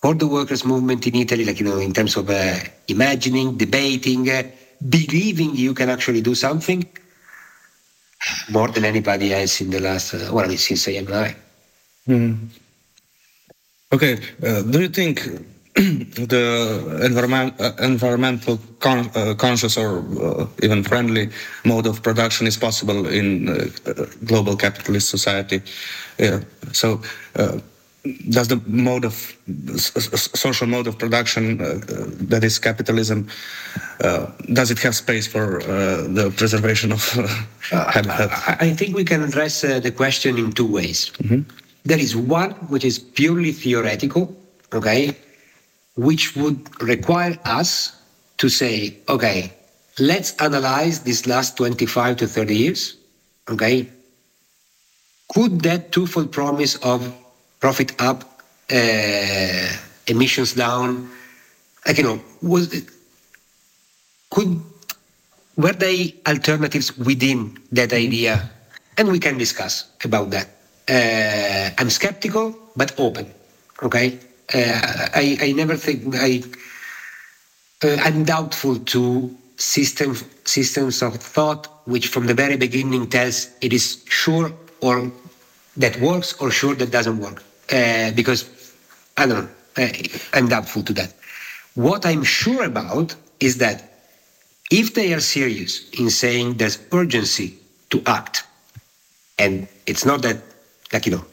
for 0.00 0.14
the 0.14 0.26
workers' 0.26 0.64
movement 0.64 1.06
in 1.06 1.14
Italy, 1.16 1.44
like, 1.44 1.58
you 1.58 1.66
know, 1.66 1.78
in 1.78 1.92
terms 1.92 2.16
of 2.16 2.30
uh, 2.30 2.58
imagining, 2.86 3.56
debating, 3.56 4.28
uh, 4.30 4.42
believing 4.88 5.56
you 5.56 5.74
can 5.74 5.90
actually 5.90 6.20
do 6.20 6.34
something 6.34 6.86
more 8.50 8.68
than 8.68 8.84
anybody 8.84 9.34
else 9.34 9.60
in 9.60 9.70
the 9.70 9.80
last, 9.80 10.14
uh, 10.14 10.30
well, 10.32 10.48
since 10.56 10.88
I 10.88 10.92
am 10.92 11.08
alive. 11.08 11.36
Mm. 12.06 12.48
Okay. 13.92 14.18
Uh, 14.42 14.62
do 14.62 14.80
you 14.80 14.88
think 14.88 15.28
the 16.34 17.00
environment, 17.04 17.54
uh, 17.60 17.72
environmental 17.78 18.58
con 18.80 19.10
uh, 19.14 19.34
conscious 19.34 19.76
or 19.76 20.00
uh, 20.00 20.46
even 20.62 20.82
friendly 20.82 21.30
mode 21.64 21.86
of 21.86 22.02
production 22.02 22.48
is 22.48 22.56
possible 22.56 23.06
in 23.06 23.48
uh, 23.48 23.66
global 24.24 24.56
capitalist 24.56 25.08
society. 25.08 25.62
Yeah. 26.18 26.40
So, 26.72 27.00
uh, 27.36 27.58
does 28.28 28.48
the 28.48 28.60
mode 28.66 29.04
of 29.04 29.36
social 30.34 30.66
mode 30.66 30.88
of 30.88 30.98
production 30.98 31.60
uh, 31.60 31.78
that 32.28 32.42
is 32.42 32.58
capitalism 32.58 33.28
does 34.52 34.70
it 34.70 34.78
have 34.78 34.94
space 34.94 35.26
for 35.26 35.60
the 35.60 36.32
preservation 36.36 36.92
of 36.92 37.02
habitat? 37.70 38.30
I 38.60 38.72
think 38.72 38.96
we 38.96 39.04
can 39.04 39.22
address 39.22 39.60
the 39.60 39.92
question 39.94 40.38
in 40.38 40.52
two 40.52 40.66
ways. 40.66 41.12
Mm 41.22 41.28
-hmm. 41.28 41.44
There 41.84 42.02
is 42.02 42.14
one 42.14 42.54
which 42.68 42.84
is 42.84 42.98
purely 42.98 43.52
theoretical, 43.52 44.36
okay, 44.72 45.16
which 45.98 46.36
would 46.36 46.62
require 46.80 47.36
us 47.44 48.00
to 48.38 48.48
say, 48.48 48.96
okay, 49.08 49.52
let's 49.98 50.30
analyze 50.36 51.00
these 51.00 51.26
last 51.26 51.56
25 51.56 52.18
to 52.18 52.26
30 52.28 52.54
years. 52.54 52.96
Okay. 53.50 53.88
Could 55.34 55.60
that 55.62 55.90
twofold 55.90 56.30
promise 56.30 56.76
of 56.76 57.12
profit 57.58 58.00
up, 58.00 58.42
uh, 58.70 59.68
emissions 60.06 60.54
down, 60.54 61.10
like, 61.84 61.98
you 61.98 62.04
know, 62.04 62.22
was 62.42 62.72
it, 62.72 62.84
could, 64.30 64.62
were 65.56 65.72
they 65.72 66.14
alternatives 66.28 66.96
within 66.96 67.58
that 67.72 67.92
idea? 67.92 68.48
And 68.96 69.10
we 69.10 69.18
can 69.18 69.36
discuss 69.36 69.90
about 70.04 70.30
that. 70.30 70.46
Uh, 70.88 71.74
I'm 71.76 71.90
skeptical, 71.90 72.54
but 72.76 72.94
open. 72.98 73.26
Okay. 73.82 74.20
Uh, 74.54 75.08
I, 75.14 75.38
I 75.40 75.52
never 75.52 75.76
think 75.76 76.14
I. 76.16 76.42
Uh, 77.84 77.96
I'm 78.02 78.24
doubtful 78.24 78.76
to 78.76 79.36
systems 79.56 80.24
systems 80.44 81.02
of 81.02 81.14
thought 81.16 81.68
which 81.84 82.08
from 82.08 82.26
the 82.26 82.34
very 82.34 82.56
beginning 82.56 83.08
tells 83.08 83.48
it 83.60 83.72
is 83.72 84.04
sure 84.08 84.52
or 84.80 85.10
that 85.76 86.00
works 86.00 86.40
or 86.40 86.50
sure 86.50 86.74
that 86.74 86.90
doesn't 86.90 87.18
work 87.18 87.42
uh, 87.72 88.10
because 88.12 88.74
I 89.16 89.26
don't 89.26 89.44
know 89.44 89.48
uh, 89.78 89.88
I'm 90.32 90.48
doubtful 90.48 90.82
to 90.84 90.92
that. 90.94 91.14
What 91.74 92.04
I'm 92.04 92.24
sure 92.24 92.64
about 92.64 93.14
is 93.40 93.58
that 93.58 94.02
if 94.70 94.94
they 94.94 95.14
are 95.14 95.20
serious 95.20 95.88
in 95.90 96.10
saying 96.10 96.54
there's 96.54 96.78
urgency 96.92 97.58
to 97.90 98.02
act, 98.06 98.44
and 99.38 99.68
it's 99.86 100.04
not 100.04 100.22
that 100.22 100.38
like 100.92 101.06
you 101.06 101.12
know 101.12 101.24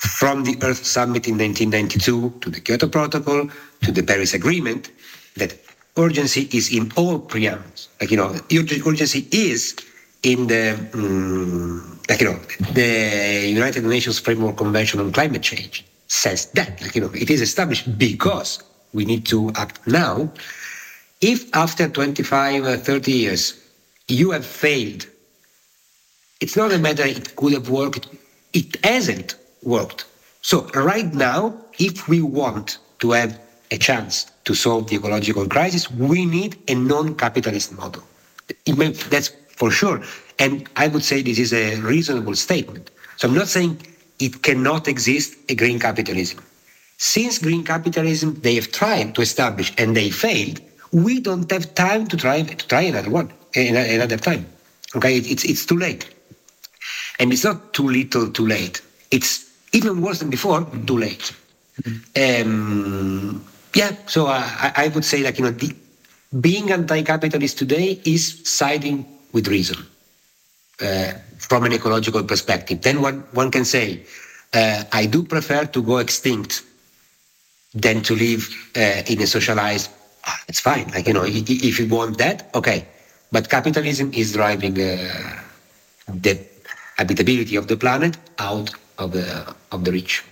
from 0.00 0.44
the 0.44 0.56
Earth 0.62 0.84
Summit 0.86 1.28
in 1.28 1.36
1992 1.36 2.38
to 2.40 2.50
the 2.50 2.60
Kyoto 2.60 2.88
Protocol 2.88 3.50
to 3.82 3.92
the 3.92 4.02
Paris 4.02 4.32
Agreement 4.32 4.90
that 5.36 5.58
urgency 5.98 6.48
is 6.52 6.72
in 6.72 6.90
all 6.96 7.18
preambles. 7.18 7.88
Like, 8.00 8.10
you 8.10 8.16
know, 8.16 8.34
urgency 8.50 9.28
is 9.30 9.76
in 10.22 10.46
the, 10.46 10.72
um, 10.94 12.00
like, 12.08 12.22
you 12.22 12.32
know, 12.32 12.38
the 12.72 13.46
United 13.46 13.84
Nations 13.84 14.18
Framework 14.18 14.56
Convention 14.56 15.00
on 15.00 15.12
Climate 15.12 15.42
Change 15.42 15.84
says 16.08 16.46
that, 16.52 16.80
like, 16.80 16.94
you 16.94 17.02
know, 17.02 17.10
it 17.12 17.28
is 17.28 17.42
established 17.42 17.98
because 17.98 18.62
we 18.94 19.04
need 19.04 19.26
to 19.26 19.52
act 19.56 19.86
now. 19.86 20.32
If 21.20 21.54
after 21.54 21.88
25, 21.88 22.64
uh, 22.64 22.76
30 22.78 23.12
years 23.12 23.54
you 24.08 24.30
have 24.30 24.46
failed, 24.46 25.06
it's 26.40 26.56
not 26.56 26.72
a 26.72 26.78
matter 26.78 27.02
it 27.02 27.36
could 27.36 27.52
have 27.52 27.68
worked, 27.68 28.08
it 28.54 28.82
hasn't 28.82 29.34
worked. 29.62 30.06
So 30.42 30.66
right 30.74 31.12
now, 31.12 31.54
if 31.78 32.08
we 32.08 32.22
want 32.22 32.78
to 33.00 33.12
have 33.12 33.38
a 33.70 33.78
chance 33.78 34.26
to 34.44 34.54
solve 34.54 34.88
the 34.88 34.96
ecological 34.96 35.46
crisis, 35.46 35.90
we 35.90 36.26
need 36.26 36.58
a 36.68 36.74
non-capitalist 36.74 37.72
model. 37.72 38.02
That's 38.66 39.28
for 39.56 39.70
sure. 39.70 40.02
And 40.38 40.68
I 40.76 40.88
would 40.88 41.04
say 41.04 41.22
this 41.22 41.38
is 41.38 41.52
a 41.52 41.76
reasonable 41.80 42.34
statement. 42.34 42.90
So 43.16 43.28
I'm 43.28 43.34
not 43.34 43.48
saying 43.48 43.80
it 44.18 44.42
cannot 44.42 44.88
exist 44.88 45.36
a 45.48 45.54
green 45.54 45.78
capitalism. 45.78 46.42
Since 46.96 47.38
green 47.38 47.64
capitalism 47.64 48.40
they 48.40 48.54
have 48.56 48.72
tried 48.72 49.14
to 49.14 49.22
establish 49.22 49.72
and 49.78 49.96
they 49.96 50.10
failed, 50.10 50.60
we 50.92 51.20
don't 51.20 51.50
have 51.50 51.74
time 51.74 52.06
to 52.08 52.16
try 52.16 52.42
to 52.42 52.66
try 52.66 52.82
another 52.82 53.10
one 53.10 53.32
another 53.54 54.16
time. 54.16 54.46
Okay, 54.96 55.18
it's 55.18 55.44
it's 55.44 55.64
too 55.64 55.76
late, 55.76 56.08
and 57.18 57.32
it's 57.32 57.44
not 57.44 57.72
too 57.72 57.88
little, 57.88 58.30
too 58.30 58.46
late. 58.46 58.82
It's 59.10 59.49
even 59.72 60.00
worse 60.00 60.18
than 60.18 60.30
before, 60.30 60.66
too 60.86 60.98
late. 60.98 61.32
Um, 62.16 63.44
yeah, 63.74 63.96
so 64.06 64.26
I, 64.26 64.72
I, 64.76 64.88
would 64.88 65.04
say 65.04 65.22
that 65.22 65.38
you 65.38 65.44
know 65.44 65.50
the, 65.50 65.74
being 66.40 66.70
anti-capitalist 66.70 67.58
today 67.58 68.00
is 68.04 68.42
siding 68.44 69.06
with 69.32 69.48
reason 69.48 69.86
uh, 70.82 71.12
from 71.38 71.64
an 71.64 71.72
ecological 71.72 72.22
perspective. 72.24 72.82
Then 72.82 73.00
one 73.00 73.20
one 73.32 73.50
can 73.50 73.64
say, 73.64 74.04
uh, 74.52 74.84
I 74.92 75.06
do 75.06 75.22
prefer 75.22 75.64
to 75.66 75.82
go 75.82 75.98
extinct 75.98 76.62
than 77.72 78.02
to 78.02 78.14
live 78.14 78.48
uh, 78.76 79.02
in 79.06 79.22
a 79.22 79.26
socialized. 79.26 79.90
Oh, 80.26 80.36
it's 80.48 80.60
fine, 80.60 80.90
like 80.90 81.06
you 81.06 81.14
know, 81.14 81.24
if 81.24 81.78
you 81.78 81.88
want 81.88 82.18
that, 82.18 82.50
okay. 82.54 82.86
But 83.32 83.48
capitalism 83.48 84.12
is 84.12 84.32
driving 84.32 84.72
uh, 84.80 85.40
the 86.08 86.38
habitability 86.96 87.56
of 87.56 87.68
the 87.68 87.76
planet 87.76 88.16
out 88.38 88.70
of 89.00 89.12
the 89.12 89.54
of 89.72 89.84
the 89.84 89.92
rich. 89.92 90.24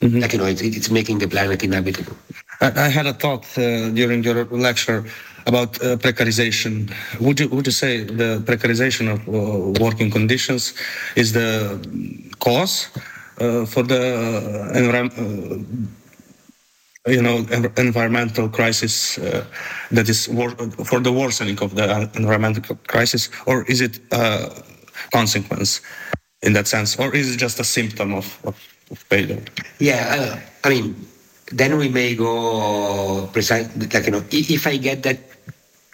Mm-hmm. 0.00 0.20
Like 0.20 0.32
you 0.32 0.38
know, 0.38 0.46
it's, 0.46 0.62
it's 0.62 0.90
making 0.90 1.18
the 1.18 1.28
planet 1.28 1.62
inhabitable. 1.62 2.16
I, 2.60 2.86
I 2.86 2.88
had 2.88 3.06
a 3.06 3.12
thought 3.12 3.44
uh, 3.58 3.90
during 3.90 4.22
your 4.22 4.44
lecture 4.46 5.04
about 5.46 5.70
uh, 5.82 5.96
precarization. 5.96 6.92
Would 7.20 7.40
you 7.40 7.48
would 7.48 7.66
you 7.66 7.72
say 7.72 8.04
the 8.04 8.42
precarization 8.48 9.04
of 9.14 9.20
uh, 9.28 9.84
working 9.84 10.10
conditions 10.10 10.74
is 11.16 11.32
the 11.32 11.50
cause 12.38 12.88
uh, 13.40 13.64
for 13.66 13.82
the 13.82 14.02
environment? 14.74 15.66
you 17.06 17.22
know, 17.22 17.38
environmental 17.78 18.50
crisis 18.50 19.16
uh, 19.16 19.42
that 19.90 20.10
is 20.10 20.26
for 20.84 21.00
the 21.00 21.12
worsening 21.12 21.58
of 21.60 21.74
the 21.74 22.10
environmental 22.16 22.76
crisis, 22.86 23.30
or 23.46 23.62
is 23.64 23.80
it 23.80 23.98
a 24.12 24.50
consequence 25.10 25.80
in 26.42 26.52
that 26.52 26.66
sense, 26.66 26.98
or 26.98 27.14
is 27.14 27.34
it 27.34 27.38
just 27.38 27.58
a 27.60 27.64
symptom 27.64 28.14
of, 28.14 28.38
of, 28.44 28.56
of 28.90 28.98
failure? 28.98 29.42
Yeah, 29.78 30.36
uh, 30.36 30.40
I 30.64 30.68
mean, 30.70 31.06
then 31.52 31.76
we 31.78 31.88
may 31.88 32.14
go 32.14 33.28
precise. 33.32 33.68
Like 33.76 34.06
you 34.06 34.12
know, 34.12 34.24
if 34.30 34.66
I 34.66 34.76
get 34.76 35.02
that 35.02 35.18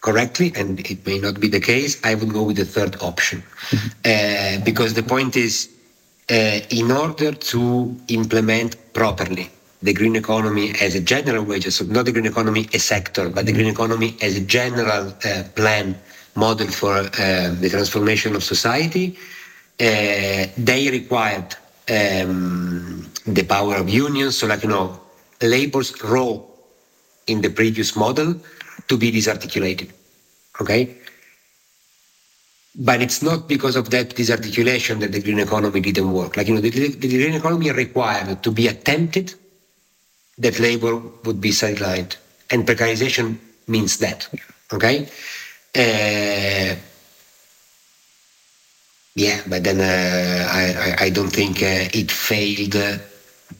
correctly, 0.03 0.53
and 0.55 0.81
it 0.81 1.07
may 1.07 1.19
not 1.19 1.41
be 1.41 1.49
the 1.49 1.61
case, 1.61 1.99
I 2.05 2.15
would 2.15 2.33
go 2.33 2.43
with 2.43 2.57
the 2.57 2.67
third 2.67 2.97
option, 3.01 3.43
mm-hmm. 3.71 4.61
uh, 4.61 4.65
because 4.65 4.95
the 4.95 5.03
point 5.03 5.37
is, 5.37 5.71
uh, 6.31 6.61
in 6.71 6.91
order 6.91 7.33
to 7.33 7.97
implement 8.09 8.77
properly 8.93 9.51
the 9.83 9.93
green 9.93 10.17
economy 10.17 10.75
as 10.81 10.95
a 10.95 11.01
general 11.01 11.45
way, 11.45 11.61
so 11.61 11.85
not 11.85 12.05
the 12.07 12.13
green 12.13 12.27
economy 12.27 12.69
a 12.73 12.79
sector, 12.79 13.29
but 13.29 13.47
the 13.47 13.53
green 13.53 13.67
economy 13.67 14.17
as 14.23 14.37
a 14.37 14.41
general 14.41 15.15
uh, 15.25 15.43
plan 15.55 15.95
model 16.37 16.67
for 16.67 16.97
uh, 16.97 17.55
the 17.61 17.69
transformation 17.71 18.35
of 18.35 18.43
society. 18.43 19.17
Uh, 19.81 20.47
they 20.57 20.89
required 20.91 21.57
um, 21.89 23.11
the 23.27 23.45
power 23.45 23.77
of 23.77 23.89
unions, 23.89 24.39
so 24.39 24.47
like 24.47 24.63
you 24.63 24.69
know, 24.69 25.01
labor's 25.43 26.03
role 26.05 26.55
in 27.27 27.41
the 27.41 27.51
previous 27.51 27.97
model 27.97 28.35
to 28.89 28.97
be 28.97 29.11
disarticulated. 29.11 29.93
Okay. 30.61 30.97
But 32.77 33.03
it's 33.03 33.23
not 33.23 33.49
because 33.49 33.77
of 33.77 33.91
that 33.91 34.17
disarticulation 34.17 34.99
that 34.99 35.13
the 35.13 35.21
green 35.21 35.39
economy 35.39 35.81
didn't 35.81 36.13
work. 36.13 36.37
Like 36.37 36.49
you 36.49 36.55
know, 36.55 36.61
the, 36.61 36.71
the 36.71 37.09
green 37.09 37.35
economy 37.35 37.71
required 37.71 38.43
to 38.43 38.51
be 38.51 38.67
attempted 38.67 39.35
that 40.39 40.59
labor 40.59 40.97
would 41.25 41.41
be 41.41 41.51
sidelined. 41.51 42.17
And 42.51 42.67
precarization 42.67 43.39
means 43.69 43.99
that. 43.99 44.29
Okay? 44.73 45.09
Uh, 45.75 46.77
yeah, 49.15 49.41
but 49.47 49.63
then 49.63 49.81
uh, 49.81 50.49
I, 50.51 51.07
I, 51.07 51.11
don't 51.11 51.31
think 51.31 51.63
uh, 51.63 51.89
it 51.93 52.11
failed 52.11 52.77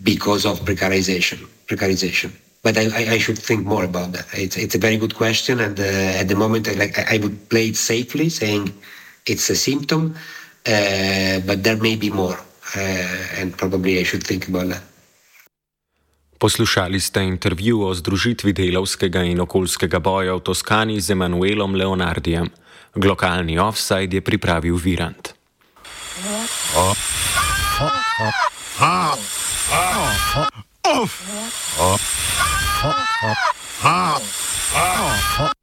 because 0.03 0.47
of 0.47 0.61
precarization. 0.61 1.47
Precarization. 1.67 2.33
But 2.63 2.77
I, 2.77 3.13
I, 3.13 3.19
should 3.19 3.39
think 3.39 3.65
more 3.65 3.85
about 3.85 4.13
that. 4.13 4.27
It's, 4.33 4.57
it's 4.57 4.75
a 4.75 4.79
very 4.79 4.97
good 4.97 5.15
question, 5.15 5.61
and 5.61 5.79
uh, 5.79 6.21
at 6.21 6.29
the 6.29 6.35
moment, 6.35 6.67
I, 6.67 6.73
like 6.73 6.99
I 6.99 7.19
would 7.19 7.49
play 7.49 7.69
it 7.69 7.77
safely, 7.77 8.31
saying 8.31 8.73
it's 9.27 9.49
a 9.51 9.55
symptom, 9.55 10.15
uh, 10.67 11.41
but 11.47 11.63
there 11.63 11.77
may 11.77 11.97
be 11.97 12.11
more, 12.11 12.39
uh, 12.77 13.39
and 13.39 13.57
probably 13.57 14.01
I 14.01 14.03
should 14.03 14.25
think 14.25 14.49
about 14.49 14.69
that. 14.69 14.83
Poslušali 16.39 17.01
ste 17.01 17.23
intervju 17.25 17.89
o 17.89 17.95
združitvi 17.95 18.53
delovskega 18.53 19.23
in 19.23 19.41
okoljskega 19.41 19.99
boja 19.99 20.35
v 20.35 20.45
Toskani 20.45 21.01
z 21.01 21.15
Emanuelom 21.17 21.73
Leonardijem. 21.75 22.51
Glokalni 22.95 23.59
offside 23.59 24.17
je 24.17 24.21
pripravil 24.21 24.77
Virant. 24.77 25.44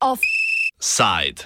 Offside. 0.01 1.45